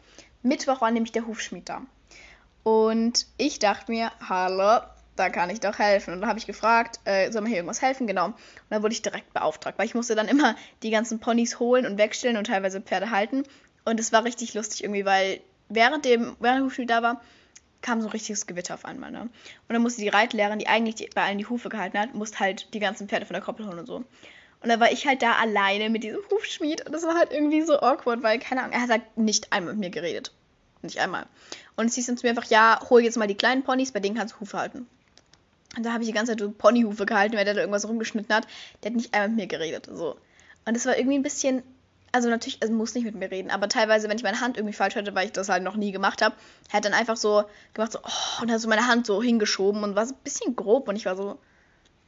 Mittwoch 0.43 0.81
war 0.81 0.91
nämlich 0.91 1.13
der 1.13 1.27
Hufschmied 1.27 1.69
da. 1.69 1.83
Und 2.63 3.27
ich 3.37 3.59
dachte 3.59 3.93
mir, 3.93 4.11
hallo, 4.29 4.81
da 5.17 5.31
kann 5.31 5.51
ich 5.51 5.61
doch 5.61 5.79
helfen. 5.79 6.15
Und 6.15 6.21
dann 6.21 6.29
habe 6.29 6.39
ich 6.39 6.47
gefragt, 6.47 7.01
äh, 7.05 7.31
soll 7.31 7.43
man 7.43 7.49
hier 7.49 7.59
irgendwas 7.59 7.83
helfen? 7.83 8.07
Genau. 8.07 8.27
Und 8.27 8.35
dann 8.71 8.83
wurde 8.83 8.95
ich 8.95 9.03
direkt 9.03 9.33
beauftragt, 9.33 9.79
weil 9.79 9.87
ich 9.87 9.95
musste 9.95 10.15
dann 10.15 10.29
immer 10.29 10.57
die 10.83 10.91
ganzen 10.91 11.19
Ponys 11.19 11.59
holen 11.59 11.87
und 11.87 11.99
wegstellen 11.99 12.37
und 12.37 12.47
teilweise 12.47 12.81
Pferde 12.81 13.11
halten. 13.11 13.45
Und 13.85 14.01
es 14.01 14.13
war 14.13 14.25
richtig 14.25 14.55
lustig 14.55 14.85
irgendwie, 14.85 15.05
weil 15.05 15.41
während 15.69 16.05
dem, 16.05 16.37
während 16.41 16.59
der 16.59 16.65
Hufschmied 16.65 16.91
da 16.91 17.03
war, 17.03 17.21
kam 17.83 18.01
so 18.01 18.09
ein 18.09 18.13
richtiges 18.13 18.47
Gewitter 18.47 18.75
auf 18.75 18.85
einmal, 18.85 19.11
ne? 19.11 19.21
Und 19.23 19.33
dann 19.69 19.83
musste 19.83 20.01
die 20.01 20.09
Reitlehrerin, 20.09 20.59
die 20.59 20.67
eigentlich 20.67 20.97
die, 20.97 21.09
bei 21.15 21.23
allen 21.23 21.39
die 21.39 21.47
Hufe 21.47 21.69
gehalten 21.69 21.99
hat, 21.99 22.15
musste 22.15 22.41
halt 22.41 22.75
die 22.75 22.81
ganzen 22.81 23.09
Pferde 23.09 23.27
von 23.27 23.35
der 23.35 23.43
Koppel 23.43 23.67
holen 23.67 23.79
und 23.79 23.87
so. 23.87 24.05
Und 24.63 24.69
dann 24.71 24.81
war 24.81 24.91
ich 24.91 25.07
halt 25.07 25.23
da 25.23 25.33
alleine 25.33 25.91
mit 25.91 26.03
diesem 26.03 26.21
Hufschmied 26.31 26.87
und 26.87 26.93
das 26.93 27.05
war 27.05 27.15
halt 27.15 27.33
irgendwie 27.33 27.63
so 27.63 27.79
awkward, 27.81 28.23
weil, 28.23 28.39
keine 28.39 28.63
Ahnung, 28.63 28.73
er 28.73 28.83
hat 28.83 28.91
halt 28.91 29.17
nicht 29.17 29.53
einmal 29.53 29.75
mit 29.75 29.81
mir 29.81 29.91
geredet. 29.91 30.33
Nicht 30.83 30.99
einmal. 30.99 31.27
Und 31.77 31.87
es 31.87 31.95
hieß 31.95 32.07
dann 32.07 32.17
zu 32.17 32.27
mir 32.27 32.31
einfach, 32.31 32.47
ja, 32.47 32.81
hol 32.89 33.03
jetzt 33.03 33.17
mal 33.17 33.27
die 33.27 33.37
kleinen 33.37 33.63
Ponys, 33.63 33.93
bei 33.93 34.01
denen 34.01 34.17
kannst 34.17 34.35
du 34.35 34.41
Hufe 34.41 34.59
halten. 34.59 34.87
Und 35.77 35.85
da 35.85 35.93
habe 35.93 36.03
ich 36.03 36.09
die 36.09 36.15
ganze 36.15 36.33
Zeit 36.33 36.41
so 36.41 36.51
Ponyhufe 36.51 37.05
gehalten, 37.05 37.37
weil 37.37 37.45
der 37.45 37.55
da 37.55 37.61
irgendwas 37.61 37.87
rumgeschnitten 37.87 38.35
hat. 38.35 38.47
Der 38.83 38.91
hat 38.91 38.97
nicht 38.97 39.13
einmal 39.13 39.29
mit 39.29 39.37
mir 39.37 39.47
geredet. 39.47 39.89
So. 39.93 40.17
Und 40.65 40.75
es 40.75 40.87
war 40.87 40.97
irgendwie 40.97 41.19
ein 41.19 41.23
bisschen. 41.23 41.63
Also 42.13 42.31
natürlich, 42.31 42.63
er 42.63 42.71
muss 42.71 42.95
nicht 42.95 43.05
mit 43.05 43.15
mir 43.15 43.31
reden, 43.31 43.51
aber 43.51 43.69
teilweise, 43.69 44.09
wenn 44.09 44.17
ich 44.17 44.23
meine 44.23 44.41
Hand 44.41 44.57
irgendwie 44.57 44.73
falsch 44.73 44.97
hatte, 44.97 45.15
weil 45.15 45.27
ich 45.27 45.33
das 45.33 45.51
halt 45.51 45.63
noch 45.63 45.77
nie 45.77 45.93
gemacht 45.93 46.23
habe, 46.23 46.35
hat 46.73 46.85
dann 46.87 46.95
einfach 46.95 47.17
so 47.17 47.45
gemacht, 47.75 47.93
so, 47.93 47.99
oh, 47.99 48.43
und 48.43 48.51
hat 48.51 48.61
so 48.61 48.69
meine 48.69 48.87
Hand 48.87 49.05
so 49.05 49.23
hingeschoben 49.23 49.83
und 49.83 49.97
war 49.97 50.07
so 50.07 50.15
ein 50.15 50.21
bisschen 50.25 50.57
grob 50.57 50.89
und 50.89 50.97
ich 50.97 51.05
war 51.05 51.15
so, 51.15 51.37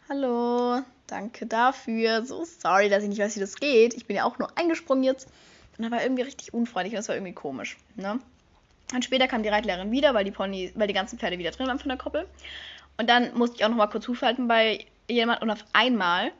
hallo, 0.08 0.82
danke 1.06 1.46
dafür, 1.46 2.24
so 2.24 2.44
sorry, 2.44 2.88
dass 2.88 3.02
ich 3.02 3.10
nicht 3.10 3.18
weiß, 3.18 3.36
wie 3.36 3.40
das 3.40 3.56
geht. 3.56 3.94
Ich 3.94 4.06
bin 4.06 4.16
ja 4.16 4.24
auch 4.24 4.38
nur 4.38 4.56
eingesprungen 4.56 5.04
jetzt. 5.04 5.28
Und 5.76 5.84
er 5.84 5.90
war 5.90 6.02
irgendwie 6.02 6.22
richtig 6.22 6.54
unfreundlich 6.54 6.94
und 6.94 6.98
das 6.98 7.08
war 7.08 7.14
irgendwie 7.14 7.34
komisch, 7.34 7.76
ne? 7.94 8.18
Und 8.94 9.04
später 9.04 9.28
kam 9.28 9.42
die 9.42 9.50
Reitlehrerin 9.50 9.90
wieder, 9.90 10.14
weil 10.14 10.24
die 10.24 10.30
Pony, 10.30 10.72
weil 10.74 10.88
die 10.88 10.94
ganzen 10.94 11.18
Pferde 11.18 11.38
wieder 11.38 11.50
drin 11.50 11.66
waren 11.66 11.78
von 11.78 11.90
der 11.90 11.98
Koppel. 11.98 12.26
Und 12.96 13.08
dann 13.08 13.36
musste 13.36 13.56
ich 13.56 13.64
auch 13.64 13.68
noch 13.68 13.76
mal 13.76 13.86
kurz 13.86 14.08
Huf 14.08 14.22
halten 14.22 14.48
bei 14.48 14.86
jemand 15.08 15.42
und 15.42 15.50
auf 15.50 15.64
einmal, 15.74 16.32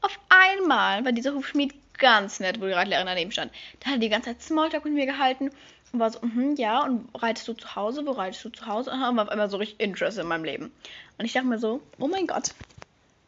auf 0.00 0.18
einmal 0.28 1.04
war 1.04 1.12
dieser 1.12 1.34
Hufschmied 1.34 1.74
ganz 1.98 2.38
nett, 2.38 2.60
wo 2.60 2.66
die 2.66 2.72
Reitlehrerin 2.72 3.08
daneben 3.08 3.32
stand. 3.32 3.52
Da 3.80 3.86
hat 3.86 3.96
er 3.96 4.00
die 4.00 4.08
ganze 4.08 4.30
Zeit 4.30 4.40
Smalltalk 4.40 4.84
mit 4.84 4.94
mir 4.94 5.06
gehalten 5.06 5.50
und 5.92 5.98
war 5.98 6.10
so, 6.10 6.20
mhm, 6.22 6.54
ja, 6.56 6.84
und 6.84 7.08
reitest 7.14 7.48
du 7.48 7.54
zu 7.54 7.74
Hause? 7.74 8.06
Wo 8.06 8.12
reitest 8.12 8.44
du 8.44 8.50
zu 8.50 8.66
Hause? 8.66 8.92
Und 8.92 9.00
war 9.00 9.24
auf 9.24 9.28
einmal 9.28 9.50
so 9.50 9.56
richtig 9.56 9.80
Interesse 9.80 10.20
in 10.20 10.28
meinem 10.28 10.44
Leben. 10.44 10.72
Und 11.18 11.24
ich 11.24 11.32
dachte 11.32 11.48
mir 11.48 11.58
so, 11.58 11.82
oh 11.98 12.06
mein 12.06 12.28
Gott, 12.28 12.54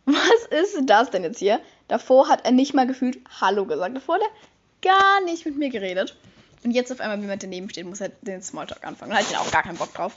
was 0.05 0.47
ist 0.51 0.79
das 0.85 1.11
denn 1.11 1.23
jetzt 1.23 1.39
hier? 1.39 1.61
Davor 1.89 2.29
hat 2.29 2.45
er 2.45 2.53
nicht 2.53 2.75
mal 2.75 2.87
gefühlt 2.87 3.19
Hallo 3.41 3.65
gesagt. 3.67 3.97
Davor 3.97 4.17
hat 4.17 4.23
er 4.23 4.91
gar 4.91 5.25
nicht 5.25 5.45
mit 5.47 5.57
mir 5.57 5.71
geredet. 5.71 6.17
Und 6.65 6.71
jetzt 6.71 6.93
auf 6.93 7.01
einmal, 7.01 7.21
wie 7.23 7.27
man 7.27 7.39
daneben 7.39 7.69
steht, 7.71 7.87
muss 7.87 8.01
er 8.01 8.11
den 8.21 8.43
Smalltalk 8.43 8.85
anfangen. 8.85 9.11
Da 9.11 9.19
hatte 9.19 9.29
ich 9.31 9.37
auch 9.37 9.51
gar 9.51 9.63
keinen 9.63 9.79
Bock 9.79 9.93
drauf. 9.95 10.15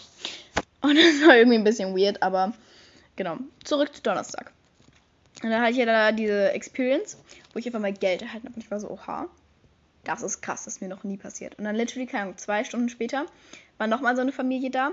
Und 0.82 0.96
das 0.98 1.28
war 1.28 1.36
irgendwie 1.36 1.58
ein 1.58 1.64
bisschen 1.64 1.96
weird, 1.96 2.22
aber 2.22 2.54
genau. 3.16 3.38
Zurück 3.64 3.96
zu 3.96 4.02
Donnerstag. 4.02 4.52
Und 5.44 5.50
dann 5.50 5.62
hatte 5.62 5.72
ich 5.72 5.78
ja 5.78 5.86
da 5.86 6.12
diese 6.12 6.52
Experience, 6.52 7.18
wo 7.54 7.60
ich 7.60 7.66
einfach 7.66 7.80
mal 7.80 7.94
Geld 7.94 8.22
erhalten 8.22 8.48
habe. 8.48 8.56
Und 8.56 8.64
ich 8.64 8.72
war 8.72 8.80
so, 8.80 8.90
oha, 8.90 9.28
das 10.04 10.22
ist 10.22 10.42
krass, 10.42 10.66
das 10.66 10.76
ist 10.76 10.82
mir 10.82 10.88
noch 10.88 11.04
nie 11.04 11.18
passiert. 11.18 11.58
Und 11.58 11.66
dann 11.66 11.76
literally, 11.76 12.06
keine 12.06 12.24
Ahnung, 12.24 12.38
zwei 12.38 12.64
Stunden 12.64 12.90
später 12.90 13.26
war 13.78 13.88
nochmal 13.88 14.16
so 14.16 14.22
eine 14.22 14.32
Familie 14.32 14.70
da. 14.70 14.92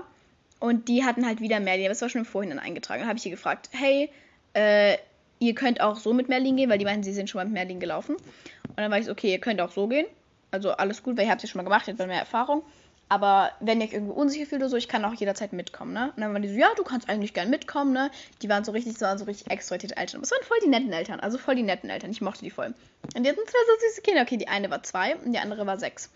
Und 0.59 0.87
die 0.87 1.03
hatten 1.03 1.25
halt 1.25 1.39
wieder 1.39 1.59
Merlin, 1.59 1.85
aber 1.85 1.91
es 1.91 2.01
war 2.01 2.09
schon 2.09 2.21
im 2.21 2.25
Vorhinein 2.25 2.59
eingetragen. 2.59 3.01
Dann 3.01 3.09
habe 3.09 3.17
ich 3.17 3.23
sie 3.23 3.29
gefragt, 3.29 3.69
hey, 3.71 4.09
äh, 4.53 4.97
ihr 5.39 5.55
könnt 5.55 5.81
auch 5.81 5.97
so 5.97 6.13
mit 6.13 6.29
Merlin 6.29 6.55
gehen, 6.55 6.69
weil 6.69 6.77
die 6.77 6.85
meinten, 6.85 7.03
sie 7.03 7.13
sind 7.13 7.29
schon 7.29 7.39
mal 7.39 7.45
mit 7.45 7.53
Merlin 7.53 7.79
gelaufen. 7.79 8.15
Und 8.15 8.77
dann 8.77 8.91
war 8.91 8.99
ich 8.99 9.05
so, 9.05 9.11
okay, 9.11 9.31
ihr 9.31 9.39
könnt 9.39 9.61
auch 9.61 9.71
so 9.71 9.87
gehen. 9.87 10.05
Also 10.51 10.71
alles 10.71 11.03
gut, 11.03 11.17
weil 11.17 11.25
ihr 11.25 11.31
habt 11.31 11.43
es 11.43 11.49
ja 11.49 11.51
schon 11.51 11.59
mal 11.59 11.63
gemacht, 11.63 11.87
ihr 11.87 11.93
habt 11.93 12.07
mehr 12.07 12.19
Erfahrung. 12.19 12.63
Aber 13.09 13.51
wenn 13.59 13.81
ihr 13.81 13.87
euch 13.87 13.93
irgendwie 13.93 14.13
unsicher 14.13 14.45
fühlt 14.45 14.61
oder 14.61 14.69
so, 14.69 14.77
ich 14.77 14.87
kann 14.87 15.03
auch 15.05 15.13
jederzeit 15.13 15.53
mitkommen, 15.53 15.93
ne? 15.93 16.13
Und 16.15 16.21
dann 16.21 16.33
waren 16.33 16.41
die 16.41 16.47
so, 16.47 16.55
ja, 16.55 16.69
du 16.75 16.83
kannst 16.83 17.09
eigentlich 17.09 17.33
gern 17.33 17.49
mitkommen, 17.49 17.91
ne? 17.93 18.09
Die 18.41 18.49
waren 18.49 18.63
so 18.63 18.71
richtig, 18.71 18.97
so, 18.97 19.05
waren 19.05 19.17
so 19.17 19.25
richtig 19.25 19.51
extrovertierte 19.51 19.97
Eltern. 19.97 20.21
Das 20.21 20.31
waren 20.31 20.43
voll 20.43 20.57
die 20.63 20.69
netten 20.69 20.91
Eltern, 20.91 21.19
also 21.19 21.37
voll 21.37 21.55
die 21.55 21.63
netten 21.63 21.89
Eltern. 21.89 22.11
Ich 22.11 22.21
mochte 22.21 22.43
die 22.43 22.49
voll. 22.49 22.73
Und 23.15 23.23
die 23.23 23.29
hatten 23.29 23.41
zwei 23.45 23.59
so 23.67 23.87
süße 23.87 24.01
Kinder. 24.01 24.21
Okay, 24.21 24.37
die 24.37 24.47
eine 24.47 24.69
war 24.71 24.81
zwei 24.83 25.15
und 25.17 25.33
die 25.33 25.39
andere 25.39 25.65
war 25.67 25.77
sechs. 25.77 26.09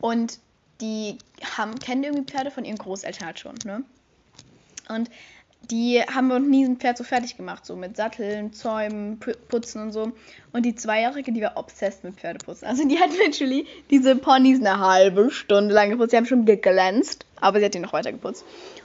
Und 0.00 0.38
die 0.80 1.18
haben, 1.56 1.78
kennen 1.80 2.04
irgendwie 2.04 2.24
Pferde 2.24 2.50
von 2.50 2.64
ihren 2.64 2.78
Großeltern 2.78 3.26
halt 3.26 3.40
schon, 3.40 3.56
ne? 3.64 3.82
Und 4.88 5.10
die 5.70 6.00
haben 6.00 6.28
wir 6.28 6.38
nie 6.38 6.64
ein 6.64 6.78
Pferd 6.78 6.96
so 6.96 7.04
fertig 7.04 7.36
gemacht, 7.36 7.66
so 7.66 7.76
mit 7.76 7.96
Satteln, 7.96 8.52
Zäumen, 8.52 9.20
Putzen 9.48 9.82
und 9.82 9.92
so. 9.92 10.12
Und 10.52 10.64
die 10.64 10.74
Zweijährige, 10.74 11.32
die 11.32 11.42
war 11.42 11.56
obsessed 11.56 12.04
mit 12.04 12.16
Pferdeputzen. 12.16 12.66
Also 12.66 12.88
die 12.88 12.98
hat 12.98 13.10
literally 13.18 13.66
diese 13.90 14.16
Ponys 14.16 14.60
eine 14.60 14.78
halbe 14.78 15.30
Stunde 15.30 15.74
lang 15.74 15.90
geputzt. 15.90 16.12
Die 16.12 16.16
haben 16.16 16.26
schon 16.26 16.46
geglänzt, 16.46 17.26
aber 17.36 17.58
sie 17.58 17.66
hat 17.66 17.74
die 17.74 17.80
noch 17.80 17.92
weiter 17.92 18.12
geputzt. 18.12 18.44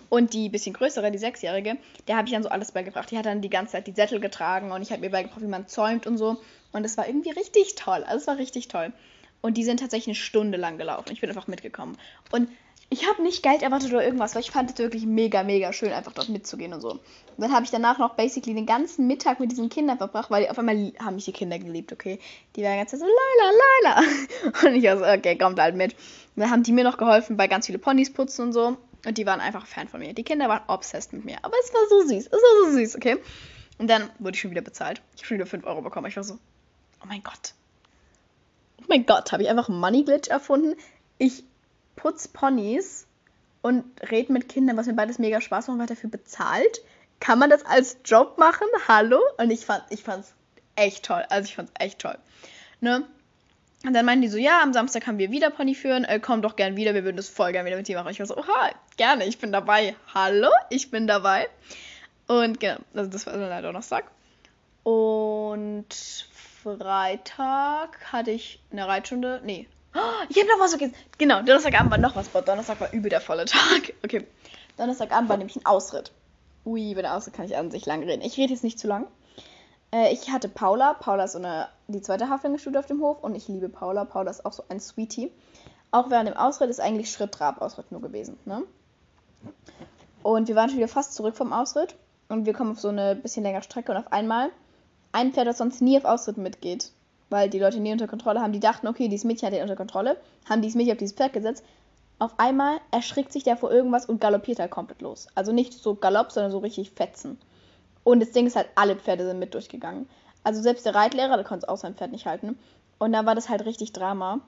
Und 0.10 0.34
die 0.34 0.50
bisschen 0.50 0.74
größere, 0.74 1.10
die 1.10 1.18
Sechsjährige, 1.18 1.78
der 2.08 2.18
habe 2.18 2.28
ich 2.28 2.34
dann 2.34 2.44
so 2.44 2.50
alles 2.50 2.72
beigebracht. 2.72 3.10
Die 3.10 3.18
hat 3.18 3.26
dann 3.26 3.42
die 3.42 3.50
ganze 3.50 3.74
Zeit 3.74 3.88
die 3.88 3.94
Sättel 3.94 4.20
getragen 4.20 4.72
und 4.72 4.82
ich 4.82 4.92
habe 4.92 5.02
mir 5.02 5.10
beigebracht, 5.10 5.42
wie 5.42 5.48
man 5.48 5.68
zäumt 5.68 6.06
und 6.06 6.18
so. 6.18 6.42
Und 6.72 6.86
es 6.86 6.98
war 6.98 7.08
irgendwie 7.08 7.32
richtig 7.32 7.76
toll. 7.76 8.04
Also 8.04 8.18
es 8.18 8.28
war 8.28 8.38
richtig 8.38 8.68
toll. 8.68 8.92
Und 9.42 9.58
die 9.58 9.64
sind 9.64 9.80
tatsächlich 9.80 10.16
eine 10.16 10.24
Stunde 10.24 10.58
lang 10.58 10.78
gelaufen. 10.78 11.12
Ich 11.12 11.22
bin 11.22 11.30
einfach 11.30 11.48
mitgekommen. 11.48 11.98
Und 12.32 12.50
ich 12.90 13.08
habe 13.08 13.24
nicht 13.24 13.42
Geld 13.42 13.64
erwartet 13.64 13.92
oder 13.92 14.04
irgendwas, 14.04 14.36
weil 14.36 14.42
ich 14.42 14.52
fand 14.52 14.72
es 14.72 14.78
wirklich 14.78 15.06
mega, 15.06 15.44
mega 15.44 15.74
schön, 15.74 15.92
einfach 15.92 16.12
dort 16.12 16.30
mitzugehen 16.30 16.74
und 16.74 16.82
so. 16.82 16.92
Und 16.92 17.02
dann 17.38 17.52
habe 17.52 17.66
ich 17.66 17.72
danach 17.72 17.98
noch 17.98 18.14
basically 18.16 18.54
den 18.54 18.66
ganzen 18.66 19.08
Mittag 19.08 19.40
mit 19.40 19.52
diesen 19.52 19.70
Kindern 19.70 19.98
verbracht, 19.98 20.30
weil 20.30 20.48
auf 20.48 20.60
einmal 20.60 20.94
haben 21.00 21.16
mich 21.16 21.26
die 21.26 21.32
Kinder 21.32 21.58
geliebt, 21.58 21.92
okay. 21.92 22.20
Die 22.56 22.64
waren 22.64 22.78
ganz 22.78 22.92
so, 22.92 22.98
Laila, 22.98 23.52
Laila. 23.84 24.08
Und 24.68 24.76
ich 24.76 24.84
war 24.84 24.98
so, 24.98 25.06
okay, 25.06 25.38
kommt 25.38 25.60
halt 25.60 25.76
mit. 25.76 25.94
Und 25.94 26.42
dann 26.42 26.52
haben 26.52 26.64
die 26.64 26.72
mir 26.72 26.84
noch 26.84 26.98
geholfen 26.98 27.36
bei 27.36 27.48
ganz 27.48 27.66
viele 27.66 27.80
Ponys 27.80 28.14
putzen 28.14 28.48
und 28.48 28.54
so. 28.54 28.78
Und 29.06 29.18
die 29.18 29.26
waren 29.26 29.40
einfach 29.40 29.66
Fan 29.66 29.88
von 29.88 30.00
mir. 30.00 30.14
Die 30.14 30.24
Kinder 30.24 30.48
waren 30.48 30.62
obsessed 30.68 31.14
mit 31.14 31.26
mir. 31.26 31.38
Aber 31.42 31.56
es 31.64 31.74
war 31.74 31.82
so 31.90 32.08
süß. 32.08 32.28
Es 32.28 32.32
war 32.32 32.72
so 32.72 32.78
süß, 32.78 32.96
okay. 32.96 33.18
Und 33.78 33.90
dann 33.90 34.10
wurde 34.20 34.36
ich 34.36 34.42
schon 34.42 34.52
wieder 34.52 34.62
bezahlt. 34.62 35.02
Ich 35.16 35.22
habe 35.22 35.28
schon 35.28 35.38
wieder 35.38 35.46
5 35.46 35.66
Euro 35.66 35.82
bekommen. 35.82 36.08
Ich 36.08 36.16
war 36.16 36.24
so, 36.24 36.36
oh 37.04 37.08
mein 37.08 37.24
Gott. 37.24 37.54
Oh 38.80 38.86
mein 38.88 39.06
Gott, 39.06 39.32
habe 39.32 39.44
ich 39.44 39.50
einfach 39.50 39.70
Money 39.70 40.04
Glitch 40.04 40.30
erfunden. 40.30 40.76
Ich 41.18 41.44
putz 41.96 42.28
Ponys 42.28 43.08
und 43.62 43.84
red 44.12 44.30
mit 44.30 44.50
Kindern, 44.50 44.78
was 44.78 44.88
mir 44.88 44.94
beides 44.94 45.20
mega 45.20 45.42
Spaß 45.42 45.68
macht, 45.68 45.80
und 45.80 45.90
dafür 45.90 46.10
bezahlt. 46.10 46.82
Kann 47.20 47.40
man 47.40 47.50
das 47.50 47.66
als 47.66 47.98
Job 48.04 48.38
machen? 48.38 48.68
Hallo? 48.88 49.20
Und 49.38 49.52
ich 49.52 49.66
fand 49.66 49.84
ich 49.90 50.04
fand's 50.04 50.34
echt 50.76 51.06
toll. 51.06 51.24
Also 51.30 51.48
ich 51.48 51.56
fand's 51.56 51.72
echt 51.80 52.00
toll. 52.00 52.18
Ne? 52.82 53.08
Und 53.86 53.94
dann 53.94 54.06
meinten 54.06 54.22
die 54.22 54.30
so, 54.30 54.38
ja, 54.38 54.62
am 54.62 54.72
Samstag 54.72 55.08
haben 55.08 55.18
wir 55.18 55.32
wieder 55.32 55.50
Pony 55.50 55.76
führen, 55.76 56.06
äh, 56.06 56.20
komm 56.20 56.42
doch 56.42 56.56
gern 56.56 56.78
wieder, 56.78 56.94
wir 56.94 57.04
würden 57.04 57.18
das 57.18 57.28
voll 57.28 57.52
gern 57.52 57.66
wieder 57.66 57.76
mit 57.76 57.88
dir 57.88 57.98
machen. 57.98 58.12
Ich 58.12 58.20
war 58.20 58.26
so, 58.26 58.38
oha, 58.38 58.72
gerne, 58.96 59.26
ich 59.26 59.40
bin 59.40 59.52
dabei. 59.52 59.96
Hallo, 60.14 60.50
ich 60.70 60.90
bin 60.90 61.06
dabei. 61.06 61.50
Und 62.28 62.62
genau, 62.62 62.78
also 62.94 63.10
das 63.10 63.26
war 63.26 63.34
dann 63.34 63.54
halt 63.54 63.66
Donnerstag. 63.66 64.06
Und 64.84 65.86
Freitag 66.64 68.00
hatte 68.12 68.32
ich 68.32 68.62
eine 68.72 68.88
Reitstunde, 68.88 69.42
nee, 69.44 69.68
ich 70.30 70.38
habe 70.38 70.48
noch 70.48 70.60
was 70.60 70.72
vergessen. 70.72 70.96
Genau, 71.18 71.42
Donnerstagabend 71.42 71.92
war 71.92 71.98
noch 71.98 72.16
was. 72.16 72.30
Boah, 72.30 72.42
Donnerstag 72.42 72.80
war 72.80 72.92
übel 72.94 73.10
der 73.10 73.22
volle 73.22 73.46
Tag. 73.46 73.94
Okay. 74.04 74.26
Donnerstagabend 74.78 75.30
war 75.30 75.38
nämlich 75.38 75.56
ein 75.56 75.66
Ausritt. 75.66 76.12
Ui, 76.66 76.92
über 76.92 77.04
den 77.04 77.12
Ausritt 77.12 77.36
kann 77.36 77.46
ich 77.46 77.56
an 77.56 77.70
sich 77.70 77.86
lang 77.86 78.04
reden. 78.04 78.22
Ich 78.22 78.38
rede 78.38 78.54
jetzt 78.54 78.64
nicht 78.64 78.80
zu 78.80 78.88
lang. 78.88 79.08
Äh, 79.92 80.12
ich 80.12 80.32
hatte 80.32 80.50
Paula. 80.50 80.94
Paula 80.94 81.26
ist 81.26 81.34
so 81.34 81.38
eine, 81.38 81.68
die 81.88 82.02
zweite 82.02 82.30
Haflingestude 82.30 82.80
auf 82.80 82.88
dem 82.88 83.02
Hof 83.02 83.24
und 83.24 83.36
ich 83.36 83.48
liebe 83.48 83.70
Paula. 83.70 84.06
Paula 84.06 84.32
ist 84.32 84.46
auch 84.46 84.54
so 84.54 84.64
ein 84.70 84.80
Sweetie. 84.80 85.32
Auch 85.92 86.10
während 86.10 86.28
dem 86.28 86.38
Ausritt 86.38 86.72
ist 86.72 86.80
eigentlich 86.80 87.12
Schritt-Trab-Ausritt 87.12 87.92
nur 87.92 88.02
gewesen. 88.02 88.40
Ne? 88.46 88.64
Und 90.24 90.48
wir 90.48 90.56
waren 90.56 90.70
schon 90.70 90.80
wieder 90.80 90.88
fast 90.88 91.14
zurück 91.14 91.36
vom 91.36 91.54
Ausritt. 91.54 91.96
Und 92.30 92.48
wir 92.48 92.54
kommen 92.54 92.72
auf 92.72 92.80
so 92.80 92.88
eine 92.88 93.16
bisschen 93.16 93.44
längere 93.44 93.62
Strecke 93.62 93.92
und 93.92 93.98
auf 93.98 94.12
einmal 94.12 94.50
ein 95.12 95.34
Pferd, 95.34 95.48
das 95.48 95.60
sonst 95.60 95.82
nie 95.82 95.98
auf 95.98 96.06
Ausritt 96.06 96.38
mitgeht, 96.38 96.92
weil 97.34 97.50
die 97.50 97.58
Leute 97.58 97.80
nie 97.80 97.92
unter 97.92 98.08
Kontrolle 98.08 98.42
haben. 98.42 98.54
Die 98.54 98.60
dachten, 98.60 98.88
okay, 98.88 99.08
dieses 99.08 99.26
Mädchen 99.26 99.48
hat 99.48 99.54
den 99.56 99.64
unter 99.64 99.76
Kontrolle, 99.76 100.18
haben 100.48 100.62
dieses 100.62 100.76
Mädchen 100.76 100.92
auf 100.92 101.00
dieses 101.00 101.16
Pferd 101.16 101.34
gesetzt. 101.34 101.66
Auf 102.20 102.36
einmal 102.38 102.78
erschrickt 102.92 103.34
sich 103.34 103.44
der 103.44 103.58
vor 103.58 103.72
irgendwas 103.72 104.06
und 104.06 104.22
galoppiert 104.22 104.60
halt 104.60 104.70
komplett 104.70 105.02
los. 105.02 105.26
Also 105.34 105.52
nicht 105.52 105.74
so 105.74 105.96
galopp, 105.96 106.32
sondern 106.32 106.52
so 106.52 106.60
richtig 106.60 106.92
fetzen. 106.92 107.40
Und 108.04 108.20
das 108.20 108.34
Ding 108.34 108.46
ist 108.46 108.56
halt, 108.56 108.68
alle 108.76 108.96
Pferde 108.96 109.26
sind 109.26 109.40
mit 109.40 109.56
durchgegangen. 109.56 110.08
Also 110.44 110.62
selbst 110.62 110.86
der 110.86 110.94
Reitlehrer, 110.94 111.36
der 111.36 111.44
konnte 111.44 111.68
auch 111.70 111.78
sein 111.78 111.96
Pferd 111.96 112.12
nicht 112.12 112.28
halten. 112.28 112.56
Und 113.00 113.14
da 113.14 113.26
war 113.26 113.34
das 113.34 113.50
halt 113.50 113.66
richtig 113.66 113.94
Drama. 113.94 114.40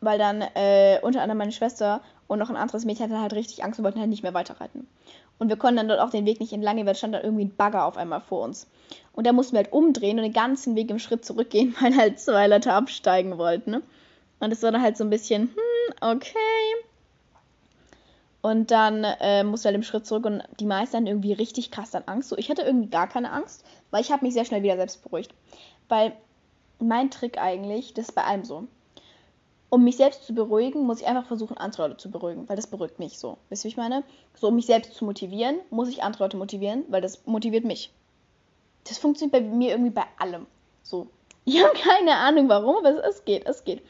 Weil 0.00 0.20
dann 0.20 0.42
äh, 0.54 1.00
unter 1.02 1.20
anderem 1.20 1.38
meine 1.38 1.50
Schwester 1.50 2.00
und 2.28 2.38
noch 2.38 2.48
ein 2.48 2.56
anderes 2.56 2.84
Mädchen 2.84 3.06
hatten 3.06 3.20
halt 3.20 3.32
richtig 3.32 3.64
Angst 3.64 3.80
und 3.80 3.84
wollten 3.84 3.98
halt 3.98 4.08
nicht 4.08 4.22
mehr 4.22 4.34
weiterreiten. 4.34 4.86
Und 5.38 5.48
wir 5.48 5.56
konnten 5.56 5.76
dann 5.76 5.88
dort 5.88 6.00
auch 6.00 6.10
den 6.10 6.26
Weg 6.26 6.40
nicht 6.40 6.52
entlang 6.52 6.76
gehen, 6.76 6.86
weil 6.86 6.94
stand 6.94 7.14
dann 7.14 7.22
irgendwie 7.22 7.44
ein 7.44 7.56
Bagger 7.56 7.84
auf 7.84 7.96
einmal 7.96 8.20
vor 8.20 8.42
uns. 8.44 8.66
Und 9.12 9.26
da 9.26 9.32
mussten 9.32 9.52
wir 9.52 9.62
halt 9.62 9.72
umdrehen 9.72 10.18
und 10.18 10.24
den 10.24 10.32
ganzen 10.32 10.74
Weg 10.74 10.90
im 10.90 10.98
Schritt 10.98 11.24
zurückgehen, 11.24 11.74
weil 11.80 11.96
halt 11.96 12.18
zwei 12.18 12.46
Leute 12.46 12.72
absteigen 12.72 13.38
wollten. 13.38 13.70
Ne? 13.70 13.82
Und 14.40 14.52
es 14.52 14.62
war 14.62 14.72
dann 14.72 14.82
halt 14.82 14.96
so 14.96 15.04
ein 15.04 15.10
bisschen, 15.10 15.42
hm, 15.42 15.94
okay. 16.00 16.84
Und 18.40 18.70
dann 18.70 19.04
äh, 19.04 19.42
musste 19.44 19.68
halt 19.68 19.76
im 19.76 19.82
Schritt 19.82 20.06
zurück 20.06 20.24
und 20.24 20.42
die 20.60 20.64
meisten 20.64 20.96
hatten 20.96 21.06
irgendwie 21.06 21.32
richtig 21.32 21.70
krass 21.70 21.90
dann 21.90 22.04
Angst. 22.06 22.28
So, 22.28 22.38
ich 22.38 22.50
hatte 22.50 22.62
irgendwie 22.62 22.88
gar 22.88 23.08
keine 23.08 23.32
Angst, 23.32 23.64
weil 23.90 24.00
ich 24.00 24.12
habe 24.12 24.24
mich 24.24 24.34
sehr 24.34 24.44
schnell 24.44 24.62
wieder 24.62 24.76
selbst 24.76 25.02
beruhigt. 25.02 25.34
Weil 25.88 26.12
mein 26.78 27.10
Trick 27.10 27.38
eigentlich, 27.38 27.94
das 27.94 28.08
ist 28.08 28.14
bei 28.14 28.24
allem 28.24 28.44
so 28.44 28.68
um 29.70 29.84
mich 29.84 29.96
selbst 29.96 30.24
zu 30.24 30.34
beruhigen, 30.34 30.84
muss 30.84 31.00
ich 31.00 31.06
einfach 31.06 31.26
versuchen, 31.26 31.58
andere 31.58 31.82
Leute 31.82 31.96
zu 31.98 32.10
beruhigen, 32.10 32.48
weil 32.48 32.56
das 32.56 32.66
beruhigt 32.66 32.98
mich 32.98 33.18
so. 33.18 33.38
Wisst 33.48 33.64
ihr, 33.64 33.68
wie 33.68 33.72
ich 33.72 33.76
meine? 33.76 34.02
So, 34.34 34.48
um 34.48 34.54
mich 34.54 34.66
selbst 34.66 34.94
zu 34.94 35.04
motivieren, 35.04 35.58
muss 35.70 35.88
ich 35.88 36.02
andere 36.02 36.24
Leute 36.24 36.36
motivieren, 36.36 36.84
weil 36.88 37.02
das 37.02 37.26
motiviert 37.26 37.64
mich. 37.64 37.92
Das 38.84 38.98
funktioniert 38.98 39.32
bei 39.32 39.40
mir 39.40 39.70
irgendwie 39.70 39.90
bei 39.90 40.04
allem. 40.18 40.46
So. 40.82 41.08
Ich 41.44 41.64
habe 41.64 41.72
keine 41.78 42.14
Ahnung 42.16 42.50
warum, 42.50 42.76
aber 42.76 43.02
es, 43.06 43.24
geht, 43.24 43.46
es 43.46 43.64
geht. 43.64 43.82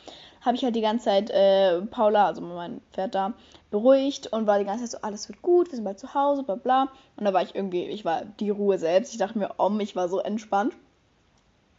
Habe 0.43 0.55
ich 0.55 0.63
halt 0.63 0.77
die 0.77 0.81
ganze 0.81 1.07
Zeit 1.07 1.29
äh, 1.31 1.81
Paula, 1.83 2.27
also 2.27 2.41
mein 2.41 2.81
Pferd 2.93 3.17
da, 3.17 3.33
beruhigt 3.73 4.29
und 4.29 4.47
war 4.47 4.61
die 4.61 4.65
ganze 4.65 4.85
Zeit 4.85 4.93
so, 4.93 4.99
alles 5.05 5.29
wird 5.29 5.43
gut, 5.43 5.69
wir 5.69 5.75
sind 5.75 5.85
bald 5.85 5.99
zu 5.99 6.15
Hause, 6.15 6.45
bla 6.45 6.55
bla. 6.55 6.83
Und 7.17 7.25
da 7.25 7.33
war 7.33 7.43
ich 7.43 7.57
irgendwie, 7.57 7.83
ich 7.87 8.05
war 8.05 8.25
die 8.39 8.51
Ruhe 8.51 8.79
selbst. 8.79 9.11
Ich 9.11 9.19
dachte 9.19 9.39
mir, 9.39 9.55
om, 9.57 9.81
ich 9.81 9.97
war 9.97 10.09
so 10.09 10.21
entspannt. 10.21 10.77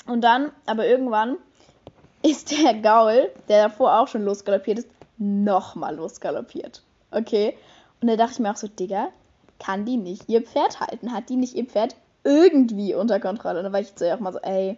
Und 0.05 0.19
dann, 0.21 0.51
aber 0.65 0.85
irgendwann 0.85 1.37
ist 2.21 2.51
der 2.51 2.73
Gaul, 2.75 3.29
der 3.47 3.69
davor 3.69 3.99
auch 3.99 4.07
schon 4.07 4.23
losgaloppiert 4.23 4.79
ist, 4.79 4.89
nochmal 5.17 5.95
losgaloppiert. 5.95 6.81
Okay? 7.11 7.55
Und 8.01 8.07
da 8.07 8.15
dachte 8.15 8.33
ich 8.33 8.39
mir 8.39 8.51
auch 8.51 8.57
so, 8.57 8.67
Digga, 8.67 9.09
kann 9.59 9.85
die 9.85 9.97
nicht 9.97 10.29
ihr 10.29 10.41
Pferd 10.41 10.79
halten? 10.79 11.13
Hat 11.13 11.29
die 11.29 11.35
nicht 11.35 11.55
ihr 11.55 11.65
Pferd 11.65 11.95
irgendwie 12.23 12.95
unter 12.95 13.19
Kontrolle? 13.19 13.59
Und 13.59 13.63
dann 13.65 13.73
war 13.73 13.81
ich 13.81 13.95
zu 13.95 14.05
ihr 14.05 14.15
auch 14.15 14.19
mal 14.19 14.33
so, 14.33 14.39
ey, 14.39 14.77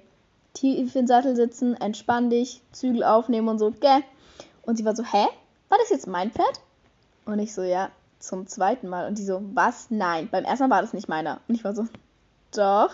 tief 0.54 0.96
in 0.96 1.02
den 1.02 1.08
Sattel 1.08 1.36
sitzen, 1.36 1.76
entspann 1.76 2.30
dich, 2.30 2.62
Zügel 2.72 3.04
aufnehmen 3.04 3.48
und 3.48 3.60
so, 3.60 3.72
gell? 3.72 4.04
Und 4.64 4.78
sie 4.78 4.86
war 4.86 4.96
so, 4.96 5.04
hä? 5.04 5.28
War 5.70 5.78
das 5.78 5.90
jetzt 5.90 6.08
mein 6.08 6.32
Pferd? 6.32 6.62
Und 7.26 7.40
ich 7.40 7.54
so, 7.54 7.62
ja, 7.62 7.90
zum 8.20 8.48
zweiten 8.48 8.88
Mal. 8.88 9.08
Und 9.08 9.18
die 9.18 9.24
so, 9.24 9.42
was? 9.54 9.88
Nein. 9.90 10.30
Beim 10.32 10.44
ersten 10.44 10.68
Mal 10.68 10.76
war 10.76 10.82
das 10.82 10.94
nicht 10.94 11.10
meiner. 11.10 11.40
Und 11.48 11.56
ich 11.56 11.64
war 11.64 11.74
so, 11.74 11.86
doch. 12.56 12.92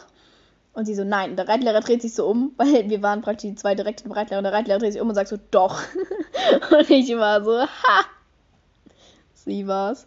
Und 0.78 0.86
sie 0.86 0.94
so, 0.94 1.04
nein. 1.04 1.36
Der 1.36 1.48
Reitlehrer 1.48 1.80
dreht 1.80 2.04
sich 2.04 2.14
so 2.14 2.28
um, 2.28 2.52
weil 2.58 2.88
wir 2.88 3.02
waren 3.02 3.24
praktisch 3.24 3.50
die 3.50 3.56
zwei 3.56 3.74
direkt 3.74 4.06
im 4.06 4.12
Reitlehrer. 4.12 4.38
Und 4.38 4.44
der 4.44 4.54
Reitlehrer 4.54 4.78
dreht 4.78 4.94
sich 4.94 5.02
um 5.02 5.10
und 5.10 5.16
sagt 5.16 5.28
so, 5.28 5.40
doch. 5.50 5.82
und 6.72 6.90
ich 6.92 7.10
war 7.18 7.44
so, 7.44 7.62
ha! 7.62 8.06
Sie 9.34 9.66
war's. 9.66 10.06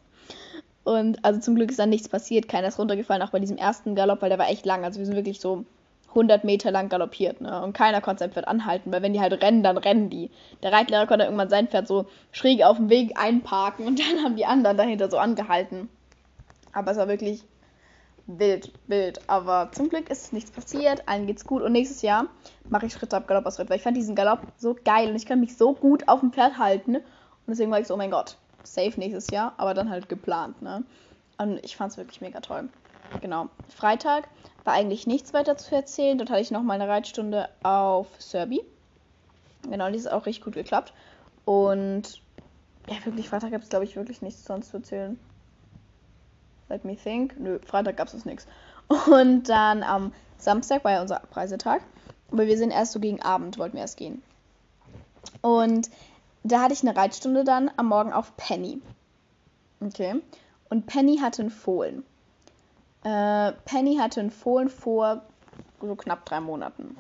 Und 0.85 1.24
also 1.24 1.40
zum 1.40 1.56
Glück 1.56 1.70
ist 1.70 1.80
dann 1.80 1.90
nichts 1.90 2.09
passiert. 2.09 2.46
Keiner 2.46 2.68
ist 2.68 2.78
runtergefallen, 2.78 3.20
auch 3.20 3.30
bei 3.30 3.40
diesem 3.40 3.56
ersten 3.56 3.96
Galopp, 3.96 4.22
weil 4.22 4.28
der 4.28 4.38
war 4.38 4.48
echt 4.48 4.64
lang. 4.64 4.85
Also 4.85 5.00
wir 5.00 5.06
sind 5.06 5.16
wirklich 5.16 5.40
so 5.40 5.64
100 6.11 6.44
Meter 6.44 6.70
lang 6.70 6.88
galoppiert, 6.88 7.40
ne? 7.40 7.61
Und 7.62 7.72
keiner 7.72 8.00
konnte 8.00 8.20
sein 8.20 8.30
Pferd 8.30 8.46
anhalten, 8.46 8.92
weil 8.92 9.02
wenn 9.02 9.12
die 9.12 9.20
halt 9.20 9.42
rennen, 9.42 9.64
dann 9.64 9.76
rennen 9.76 10.09
die. 10.09 10.30
Der 10.62 10.70
Reitlehrer 10.70 11.09
konnte 11.09 11.24
irgendwann 11.24 11.50
sein 11.50 11.66
Pferd 11.66 11.88
so 11.88 12.06
schräg 12.30 12.62
auf 12.62 12.76
dem 12.76 12.90
Weg 12.90 13.18
einparken 13.18 13.88
und 13.88 13.98
dann 13.98 14.22
haben 14.22 14.37
die 14.37 14.46
anderen 14.46 14.76
dahinter 14.76 15.11
so 15.11 15.18
angehalten. 15.18 15.88
Aber 16.72 16.92
es 16.92 16.96
war 16.96 17.09
wirklich 17.09 17.42
wild, 18.38 18.72
wild. 18.86 19.20
Aber 19.28 19.70
zum 19.72 19.88
Glück 19.88 20.10
ist 20.10 20.32
nichts 20.32 20.50
passiert, 20.50 21.02
allen 21.06 21.26
geht's 21.26 21.46
gut. 21.46 21.62
Und 21.62 21.72
nächstes 21.72 22.02
Jahr 22.02 22.26
mache 22.68 22.86
ich 22.86 22.92
Schritt 22.92 23.14
ab 23.14 23.26
Galopp 23.26 23.46
aus 23.46 23.58
Ritt, 23.58 23.70
weil 23.70 23.76
ich 23.76 23.82
fand 23.82 23.96
diesen 23.96 24.14
Galopp 24.14 24.40
so 24.56 24.76
geil 24.84 25.10
und 25.10 25.16
ich 25.16 25.26
kann 25.26 25.40
mich 25.40 25.56
so 25.56 25.74
gut 25.74 26.08
auf 26.08 26.20
dem 26.20 26.32
Pferd 26.32 26.58
halten. 26.58 26.96
Und 26.96 27.02
deswegen 27.48 27.70
war 27.70 27.80
ich 27.80 27.86
so, 27.86 27.94
oh 27.94 27.96
mein 27.96 28.10
Gott, 28.10 28.36
safe 28.62 28.98
nächstes 28.98 29.30
Jahr, 29.30 29.54
aber 29.56 29.74
dann 29.74 29.90
halt 29.90 30.08
geplant, 30.08 30.62
ne? 30.62 30.84
Und 31.38 31.64
ich 31.64 31.76
fand 31.76 31.92
es 31.92 31.98
wirklich 31.98 32.20
mega 32.20 32.40
toll. 32.40 32.68
Genau. 33.22 33.48
Freitag 33.68 34.28
war 34.64 34.74
eigentlich 34.74 35.06
nichts 35.06 35.32
weiter 35.32 35.56
zu 35.56 35.74
erzählen. 35.74 36.18
Dort 36.18 36.30
hatte 36.30 36.42
ich 36.42 36.50
noch 36.50 36.62
mal 36.62 36.74
eine 36.74 36.88
Reitstunde 36.88 37.48
auf 37.62 38.08
Serbi. 38.18 38.62
Genau, 39.68 39.88
die 39.90 39.96
ist 39.96 40.10
auch 40.10 40.26
richtig 40.26 40.44
gut 40.44 40.54
geklappt. 40.54 40.92
Und 41.44 42.20
ja, 42.88 42.96
wirklich, 43.04 43.28
Freitag 43.28 43.52
gab 43.52 43.62
es, 43.62 43.68
glaube 43.68 43.84
ich, 43.84 43.96
wirklich 43.96 44.22
nichts 44.22 44.44
sonst 44.44 44.70
zu 44.70 44.78
erzählen. 44.78 45.18
Let 46.70 46.85
me 46.85 46.96
think. 46.96 47.38
Nö, 47.38 47.59
Freitag 47.66 47.98
gab 47.98 48.09
es 48.09 48.24
nichts. 48.24 48.46
Und 49.06 49.48
dann 49.48 49.83
am 49.83 50.12
Samstag 50.38 50.85
war 50.85 50.92
ja 50.92 51.02
unser 51.02 51.22
Abreisetag. 51.22 51.83
Aber 52.33 52.46
wir 52.46 52.56
sind 52.56 52.70
erst 52.70 52.92
so 52.92 53.00
gegen 53.00 53.20
Abend, 53.20 53.59
wollten 53.59 53.74
wir 53.74 53.83
erst 53.83 53.96
gehen. 53.96 54.22
Und 55.42 55.90
da 56.42 56.62
hatte 56.62 56.72
ich 56.72 56.83
eine 56.83 56.96
Reitstunde 56.96 57.44
dann 57.44 57.70
am 57.76 57.88
Morgen 57.88 58.12
auf 58.12 58.37
Penny. 58.37 58.80
Okay. 59.80 60.22
Und 60.68 60.87
Penny 60.87 61.18
hatte 61.18 61.42
einen 61.42 61.50
Fohlen. 61.50 62.04
Äh, 63.02 63.52
Penny 63.64 63.96
hatte 63.96 64.20
einen 64.20 64.30
Fohlen 64.30 64.68
vor 64.68 65.22
so 65.80 65.94
knapp 65.96 66.24
drei 66.24 66.40
Monaten. 66.40 66.96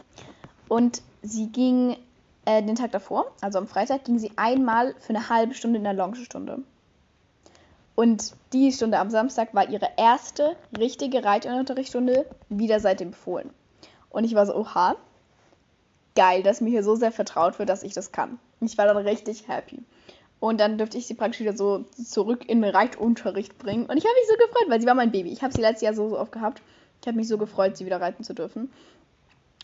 Und 0.68 1.02
sie 1.22 1.48
ging 1.48 1.96
äh, 2.44 2.62
den 2.62 2.76
Tag 2.76 2.92
davor, 2.92 3.30
also 3.40 3.58
am 3.58 3.66
Freitag, 3.66 4.04
ging 4.04 4.18
sie 4.18 4.32
einmal 4.36 4.94
für 4.98 5.10
eine 5.10 5.28
halbe 5.28 5.54
Stunde 5.54 5.78
in 5.78 5.84
der 5.84 5.94
Longestunde. 5.94 6.62
Und 8.00 8.32
die 8.54 8.72
Stunde 8.72 8.98
am 8.98 9.10
Samstag 9.10 9.52
war 9.52 9.68
ihre 9.68 9.86
erste 9.98 10.56
richtige 10.78 11.22
Reitunterrichtsstunde 11.22 12.24
wieder 12.48 12.80
seit 12.80 12.98
dem 12.98 13.12
Fohlen. 13.12 13.50
Und 14.08 14.24
ich 14.24 14.34
war 14.34 14.46
so, 14.46 14.56
oha, 14.56 14.96
geil, 16.16 16.42
dass 16.42 16.62
mir 16.62 16.70
hier 16.70 16.82
so 16.82 16.94
sehr 16.94 17.12
vertraut 17.12 17.58
wird, 17.58 17.68
dass 17.68 17.82
ich 17.82 17.92
das 17.92 18.10
kann. 18.10 18.38
Ich 18.62 18.78
war 18.78 18.86
dann 18.86 18.96
richtig 18.96 19.48
happy. 19.48 19.82
Und 20.38 20.60
dann 20.60 20.78
dürfte 20.78 20.96
ich 20.96 21.08
sie 21.08 21.12
praktisch 21.12 21.40
wieder 21.40 21.54
so 21.54 21.84
zurück 22.02 22.48
in 22.48 22.62
den 22.62 22.74
Reitunterricht 22.74 23.58
bringen. 23.58 23.84
Und 23.84 23.98
ich 23.98 24.04
habe 24.04 24.14
mich 24.14 24.28
so 24.28 24.46
gefreut, 24.46 24.70
weil 24.70 24.80
sie 24.80 24.86
war 24.86 24.94
mein 24.94 25.12
Baby. 25.12 25.30
Ich 25.30 25.42
habe 25.42 25.52
sie 25.52 25.60
letztes 25.60 25.82
Jahr 25.82 25.92
so, 25.92 26.08
so 26.08 26.18
oft 26.18 26.32
gehabt. 26.32 26.62
Ich 27.02 27.06
habe 27.06 27.18
mich 27.18 27.28
so 27.28 27.36
gefreut, 27.36 27.76
sie 27.76 27.84
wieder 27.84 28.00
reiten 28.00 28.24
zu 28.24 28.32
dürfen. 28.32 28.72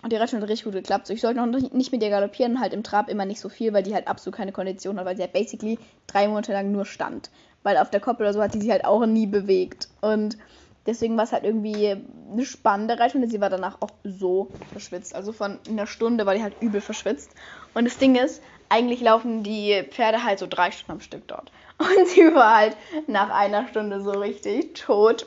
Und 0.03 0.12
die 0.12 0.16
Reitung 0.16 0.42
hat 0.42 0.49
richtig 0.51 0.64
gut 0.64 0.75
geklappt. 0.75 1.07
So, 1.07 1.14
ich 1.14 1.22
sollte 1.22 1.40
noch 1.40 1.72
nicht 1.72 1.90
mit 1.90 2.03
ihr 2.03 2.11
galoppieren, 2.11 2.61
halt 2.61 2.75
im 2.75 2.83
Trab 2.83 3.09
immer 3.09 3.25
nicht 3.25 3.40
so 3.40 3.49
viel, 3.49 3.72
weil 3.72 3.83
die 3.83 3.94
halt 3.94 4.09
absolut 4.09 4.37
keine 4.37 4.53
Kondition 4.53 4.99
hat, 4.99 5.07
weil 5.07 5.16
sie 5.16 5.22
halt 5.22 5.33
basically 5.33 5.79
drei 6.07 6.29
Monate 6.29 6.53
lang 6.53 6.70
nur 6.70 6.85
stand. 6.85 7.31
Weil 7.66 7.79
auf 7.79 7.90
der 7.90 7.98
Koppel 7.98 8.26
oder 8.26 8.33
so 8.33 8.40
hat 8.40 8.52
sie 8.52 8.61
sich 8.61 8.70
halt 8.70 8.85
auch 8.85 9.05
nie 9.07 9.26
bewegt. 9.26 9.88
Und 10.00 10.38
deswegen 10.87 11.16
war 11.16 11.24
es 11.24 11.33
halt 11.33 11.42
irgendwie 11.42 11.96
eine 12.31 12.44
spannende 12.46 12.96
Reitung. 12.96 13.24
Und 13.24 13.29
sie 13.29 13.40
war 13.40 13.50
danach 13.50 13.83
auch 13.83 13.90
so 14.05 14.52
verschwitzt. 14.70 15.16
Also 15.16 15.33
von 15.33 15.59
einer 15.68 15.88
Stunde 15.88 16.26
war 16.26 16.37
die 16.37 16.44
halt 16.44 16.55
übel 16.61 16.81
verschwitzt. 16.81 17.33
Und 17.74 17.85
das 17.87 17.98
Ding 17.98 18.14
ist, 18.14 18.40
eigentlich 18.68 19.00
laufen 19.00 19.42
die 19.42 19.83
Pferde 19.90 20.22
halt 20.22 20.38
so 20.38 20.46
drei 20.48 20.70
Stunden 20.70 20.92
am 20.92 21.00
Stück 21.00 21.26
dort. 21.26 21.50
Und 21.81 22.07
sie 22.07 22.33
war 22.33 22.55
halt 22.55 22.76
nach 23.09 23.31
einer 23.31 23.66
Stunde 23.66 24.00
so 24.00 24.12
richtig 24.12 24.74
tot. 24.74 25.26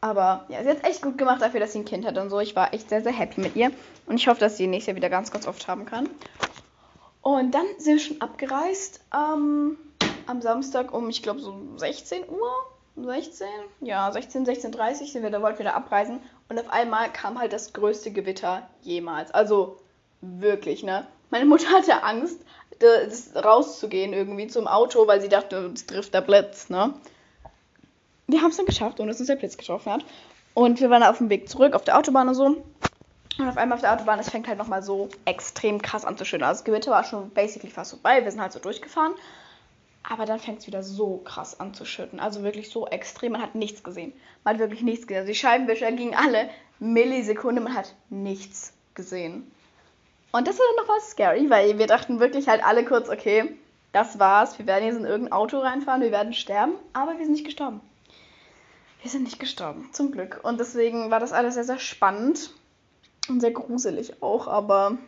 Aber 0.00 0.46
ja, 0.48 0.64
sie 0.64 0.70
hat 0.70 0.78
es 0.78 0.90
echt 0.90 1.02
gut 1.02 1.18
gemacht 1.18 1.40
dafür, 1.40 1.60
dass 1.60 1.72
sie 1.72 1.78
ein 1.78 1.84
Kind 1.84 2.04
hat 2.04 2.18
und 2.18 2.30
so. 2.30 2.40
Ich 2.40 2.56
war 2.56 2.74
echt 2.74 2.88
sehr, 2.88 3.00
sehr 3.00 3.12
happy 3.12 3.40
mit 3.40 3.54
ihr. 3.54 3.70
Und 4.06 4.16
ich 4.16 4.26
hoffe, 4.26 4.40
dass 4.40 4.56
sie 4.56 4.66
nächstes 4.66 4.88
Jahr 4.88 4.96
wieder 4.96 5.08
ganz, 5.08 5.30
ganz 5.30 5.46
oft 5.46 5.68
haben 5.68 5.86
kann. 5.86 6.08
Und 7.22 7.54
dann 7.54 7.66
sind 7.78 7.92
wir 7.92 8.00
schon 8.00 8.20
abgereist. 8.20 9.04
Ähm, 9.14 9.76
am 10.30 10.40
Samstag 10.40 10.94
um, 10.94 11.08
ich 11.10 11.22
glaube, 11.22 11.40
so 11.40 11.54
16 11.76 12.28
Uhr. 12.28 12.52
16? 12.96 13.46
Ja, 13.80 14.10
16, 14.10 14.46
16.30 14.46 15.12
sind 15.12 15.22
wir, 15.22 15.30
da 15.30 15.40
wollten 15.42 15.58
wir 15.58 15.66
da 15.66 15.72
abreisen. 15.72 16.20
Und 16.48 16.58
auf 16.58 16.70
einmal 16.70 17.10
kam 17.12 17.38
halt 17.38 17.52
das 17.52 17.72
größte 17.72 18.10
Gewitter 18.10 18.68
jemals. 18.82 19.30
Also 19.32 19.78
wirklich, 20.20 20.82
ne? 20.82 21.06
Meine 21.30 21.46
Mutter 21.46 21.68
hatte 21.70 22.02
Angst, 22.02 22.40
das 22.78 23.30
rauszugehen 23.34 24.12
irgendwie 24.12 24.48
zum 24.48 24.66
Auto, 24.66 25.06
weil 25.06 25.20
sie 25.20 25.28
dachte, 25.28 25.70
es 25.74 25.86
trifft 25.86 26.14
der 26.14 26.22
Blitz, 26.22 26.68
ne? 26.68 26.94
Wir 28.26 28.42
haben 28.42 28.50
es 28.50 28.56
dann 28.56 28.66
geschafft, 28.66 29.00
ohne 29.00 29.10
dass 29.10 29.20
uns 29.20 29.28
der 29.28 29.36
Blitz 29.36 29.56
getroffen 29.56 29.92
hat. 29.92 30.04
Und 30.54 30.80
wir 30.80 30.90
waren 30.90 31.02
auf 31.02 31.18
dem 31.18 31.30
Weg 31.30 31.48
zurück 31.48 31.74
auf 31.74 31.84
der 31.84 31.98
Autobahn 31.98 32.28
und 32.28 32.34
so. 32.34 32.44
Und 33.38 33.48
auf 33.48 33.56
einmal 33.56 33.76
auf 33.76 33.82
der 33.82 33.92
Autobahn, 33.92 34.18
es 34.18 34.28
fängt 34.28 34.46
halt 34.48 34.58
nochmal 34.58 34.82
so 34.82 35.08
extrem 35.24 35.80
krass 35.80 36.04
an 36.04 36.16
zu 36.16 36.24
schütten. 36.24 36.44
Also 36.44 36.60
das 36.60 36.64
Gewitter 36.64 36.90
war 36.90 37.04
schon 37.04 37.30
basically 37.30 37.70
fast 37.70 37.92
vorbei. 37.92 38.22
Wir 38.22 38.30
sind 38.30 38.40
halt 38.40 38.52
so 38.52 38.58
durchgefahren. 38.58 39.14
Aber 40.02 40.24
dann 40.24 40.38
fängt 40.38 40.60
es 40.60 40.66
wieder 40.66 40.82
so 40.82 41.18
krass 41.18 41.60
an 41.60 41.74
zu 41.74 41.84
schütten. 41.84 42.20
Also 42.20 42.42
wirklich 42.42 42.70
so 42.70 42.86
extrem. 42.86 43.32
Man 43.32 43.42
hat 43.42 43.54
nichts 43.54 43.82
gesehen. 43.82 44.12
Man 44.44 44.54
hat 44.54 44.60
wirklich 44.60 44.82
nichts 44.82 45.06
gesehen. 45.06 45.20
Also 45.20 45.32
die 45.32 45.38
Scheibenwischer 45.38 45.92
gingen 45.92 46.14
alle 46.14 46.48
Millisekunden. 46.78 47.62
Man 47.62 47.74
hat 47.74 47.94
nichts 48.08 48.72
gesehen. 48.94 49.50
Und 50.32 50.46
das 50.46 50.58
war 50.58 50.64
dann 50.76 50.86
noch 50.86 50.94
was 50.94 51.10
scary, 51.10 51.50
weil 51.50 51.78
wir 51.78 51.86
dachten 51.86 52.20
wirklich 52.20 52.48
halt 52.48 52.64
alle 52.64 52.84
kurz, 52.84 53.08
okay, 53.08 53.56
das 53.92 54.18
war's. 54.18 54.58
Wir 54.58 54.66
werden 54.66 54.84
jetzt 54.84 54.96
in 54.96 55.04
irgendein 55.04 55.32
Auto 55.32 55.58
reinfahren, 55.58 56.02
wir 56.02 56.12
werden 56.12 56.32
sterben. 56.32 56.72
Aber 56.92 57.12
wir 57.12 57.24
sind 57.24 57.32
nicht 57.32 57.44
gestorben. 57.44 57.80
Wir 59.02 59.10
sind 59.10 59.24
nicht 59.24 59.40
gestorben, 59.40 59.88
zum 59.92 60.12
Glück. 60.12 60.40
Und 60.42 60.60
deswegen 60.60 61.10
war 61.10 61.20
das 61.20 61.32
alles 61.32 61.54
sehr, 61.54 61.64
sehr 61.64 61.78
spannend 61.78 62.50
und 63.28 63.40
sehr 63.40 63.50
gruselig 63.50 64.22
auch. 64.22 64.46
Aber 64.46 64.98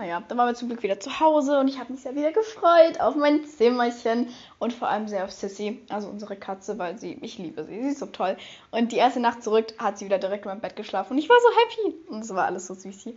naja, 0.00 0.22
dann 0.26 0.38
waren 0.38 0.48
wir 0.48 0.54
zum 0.54 0.68
Glück 0.68 0.82
wieder 0.82 0.98
zu 0.98 1.20
Hause 1.20 1.60
und 1.60 1.68
ich 1.68 1.78
habe 1.78 1.92
mich 1.92 2.00
sehr 2.00 2.16
wieder 2.16 2.32
gefreut 2.32 3.00
auf 3.00 3.16
mein 3.16 3.44
Zimmerchen 3.44 4.28
und 4.58 4.72
vor 4.72 4.88
allem 4.88 5.08
sehr 5.08 5.24
auf 5.24 5.30
Sissy, 5.30 5.82
also 5.90 6.08
unsere 6.08 6.36
Katze, 6.36 6.78
weil 6.78 6.98
sie, 6.98 7.18
ich 7.20 7.36
liebe 7.36 7.64
sie, 7.64 7.82
sie 7.82 7.88
ist 7.88 7.98
so 7.98 8.06
toll. 8.06 8.38
Und 8.70 8.92
die 8.92 8.96
erste 8.96 9.20
Nacht 9.20 9.42
zurück 9.42 9.74
hat 9.78 9.98
sie 9.98 10.06
wieder 10.06 10.18
direkt 10.18 10.46
in 10.46 10.52
meinem 10.52 10.62
Bett 10.62 10.74
geschlafen 10.74 11.12
und 11.12 11.18
ich 11.18 11.28
war 11.28 11.36
so 11.38 11.48
happy 11.60 11.96
und 12.08 12.20
es 12.20 12.34
war 12.34 12.46
alles 12.46 12.66
so 12.66 12.72
süß. 12.72 13.10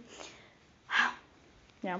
Ja, 1.84 2.00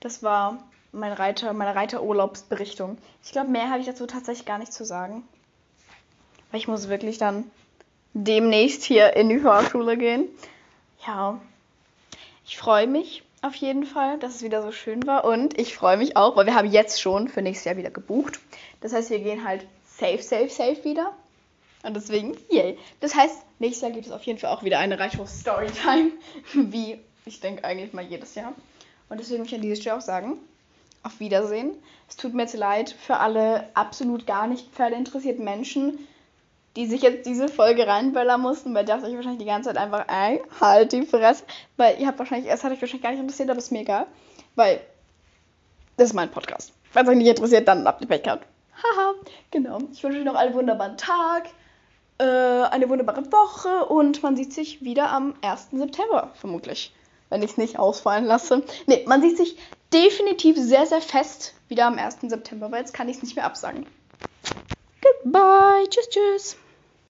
das 0.00 0.22
war 0.22 0.58
mein 0.92 1.12
Reiter, 1.12 1.54
meine 1.54 1.74
Reiterurlaubsberichtung. 1.74 2.98
Ich 3.24 3.32
glaube, 3.32 3.48
mehr 3.48 3.70
habe 3.70 3.80
ich 3.80 3.86
dazu 3.86 4.06
tatsächlich 4.06 4.46
gar 4.46 4.58
nicht 4.58 4.74
zu 4.74 4.84
sagen. 4.84 5.26
Weil 6.50 6.60
ich 6.60 6.68
muss 6.68 6.90
wirklich 6.90 7.16
dann 7.16 7.50
demnächst 8.12 8.84
hier 8.84 9.16
in 9.16 9.30
die 9.30 9.38
Fahrschule 9.38 9.96
gehen. 9.96 10.28
Ja, 11.06 11.40
ich 12.44 12.58
freue 12.58 12.86
mich 12.86 13.22
auf 13.42 13.54
jeden 13.54 13.84
Fall, 13.84 14.18
dass 14.18 14.36
es 14.36 14.42
wieder 14.42 14.62
so 14.62 14.72
schön 14.72 15.06
war. 15.06 15.24
Und 15.24 15.58
ich 15.58 15.74
freue 15.74 15.96
mich 15.96 16.16
auch, 16.16 16.36
weil 16.36 16.46
wir 16.46 16.54
haben 16.54 16.70
jetzt 16.70 17.00
schon 17.00 17.28
für 17.28 17.42
nächstes 17.42 17.64
Jahr 17.64 17.76
wieder 17.76 17.90
gebucht. 17.90 18.38
Das 18.80 18.92
heißt, 18.92 19.10
wir 19.10 19.20
gehen 19.20 19.44
halt 19.44 19.66
safe, 19.84 20.22
safe, 20.22 20.48
safe 20.48 20.84
wieder. 20.84 21.12
Und 21.82 21.94
deswegen, 21.94 22.36
yay. 22.50 22.76
Das 23.00 23.14
heißt, 23.14 23.36
nächstes 23.58 23.82
Jahr 23.82 23.92
gibt 23.92 24.06
es 24.06 24.12
auf 24.12 24.22
jeden 24.24 24.38
Fall 24.38 24.50
auch 24.50 24.62
wieder 24.62 24.78
eine 24.78 24.98
Reithof 24.98 25.28
Storytime. 25.28 26.12
Wie, 26.52 26.98
ich 27.24 27.40
denke 27.40 27.64
eigentlich 27.64 27.92
mal 27.92 28.04
jedes 28.04 28.34
Jahr. 28.34 28.52
Und 29.08 29.20
deswegen 29.20 29.40
möchte 29.40 29.54
ich 29.54 29.60
an 29.60 29.68
dieser 29.68 29.80
Stelle 29.80 29.96
auch 29.96 30.02
sagen, 30.02 30.38
auf 31.02 31.20
Wiedersehen. 31.20 31.72
Es 32.08 32.16
tut 32.16 32.34
mir 32.34 32.42
jetzt 32.42 32.56
leid 32.56 32.90
für 32.90 33.18
alle 33.18 33.68
absolut 33.74 34.26
gar 34.26 34.46
nicht 34.46 34.72
pferdeinteressierten 34.72 35.44
Menschen, 35.44 35.98
die 36.76 36.86
sich 36.86 37.02
jetzt 37.02 37.26
diese 37.26 37.48
Folge 37.48 37.86
reinböllern 37.86 38.40
mussten, 38.40 38.74
weil 38.74 38.84
das 38.84 39.02
euch 39.02 39.14
wahrscheinlich 39.14 39.40
die 39.40 39.46
ganze 39.46 39.70
Zeit 39.70 39.78
einfach, 39.78 40.06
ey, 40.08 40.40
halt 40.60 40.92
die 40.92 41.02
Fresse. 41.02 41.44
Weil 41.76 42.00
ihr 42.00 42.06
habt 42.06 42.18
wahrscheinlich, 42.18 42.50
es 42.50 42.62
hat 42.62 42.72
euch 42.72 42.80
wahrscheinlich 42.80 43.02
gar 43.02 43.10
nicht 43.10 43.20
interessiert, 43.20 43.50
aber 43.50 43.58
ist 43.58 43.72
mir 43.72 43.80
egal. 43.80 44.06
Weil 44.54 44.80
das 45.96 46.08
ist 46.08 46.14
mein 46.14 46.30
Podcast. 46.30 46.72
Wenn 46.92 47.04
es 47.04 47.10
euch 47.10 47.16
nicht 47.16 47.28
interessiert, 47.28 47.66
dann 47.66 47.86
habt 47.86 48.00
ihr 48.00 48.08
Pech 48.08 48.22
gehabt. 48.22 48.46
Haha, 48.76 49.14
genau. 49.50 49.78
Ich 49.92 50.02
wünsche 50.02 50.18
euch 50.18 50.24
noch 50.24 50.36
einen 50.36 50.54
wunderbaren 50.54 50.96
Tag, 50.96 51.48
äh, 52.18 52.24
eine 52.24 52.88
wunderbare 52.88 53.24
Woche 53.32 53.86
und 53.86 54.22
man 54.22 54.36
sieht 54.36 54.52
sich 54.52 54.82
wieder 54.82 55.10
am 55.10 55.34
1. 55.42 55.68
September, 55.72 56.30
vermutlich 56.34 56.92
wenn 57.30 57.42
ich 57.42 57.52
es 57.52 57.56
nicht 57.56 57.78
ausfallen 57.78 58.24
lasse. 58.24 58.62
Ne, 58.86 59.04
man 59.06 59.20
sieht 59.22 59.36
sich 59.36 59.56
definitiv 59.92 60.56
sehr, 60.56 60.86
sehr 60.86 61.00
fest 61.00 61.54
wieder 61.68 61.86
am 61.86 61.98
1. 61.98 62.18
September, 62.22 62.70
weil 62.70 62.80
jetzt 62.80 62.94
kann 62.94 63.08
ich 63.08 63.16
es 63.16 63.22
nicht 63.22 63.36
mehr 63.36 63.44
absagen. 63.44 63.86
Goodbye. 65.22 65.86
Tschüss, 65.90 66.08
tschüss. 66.08 66.56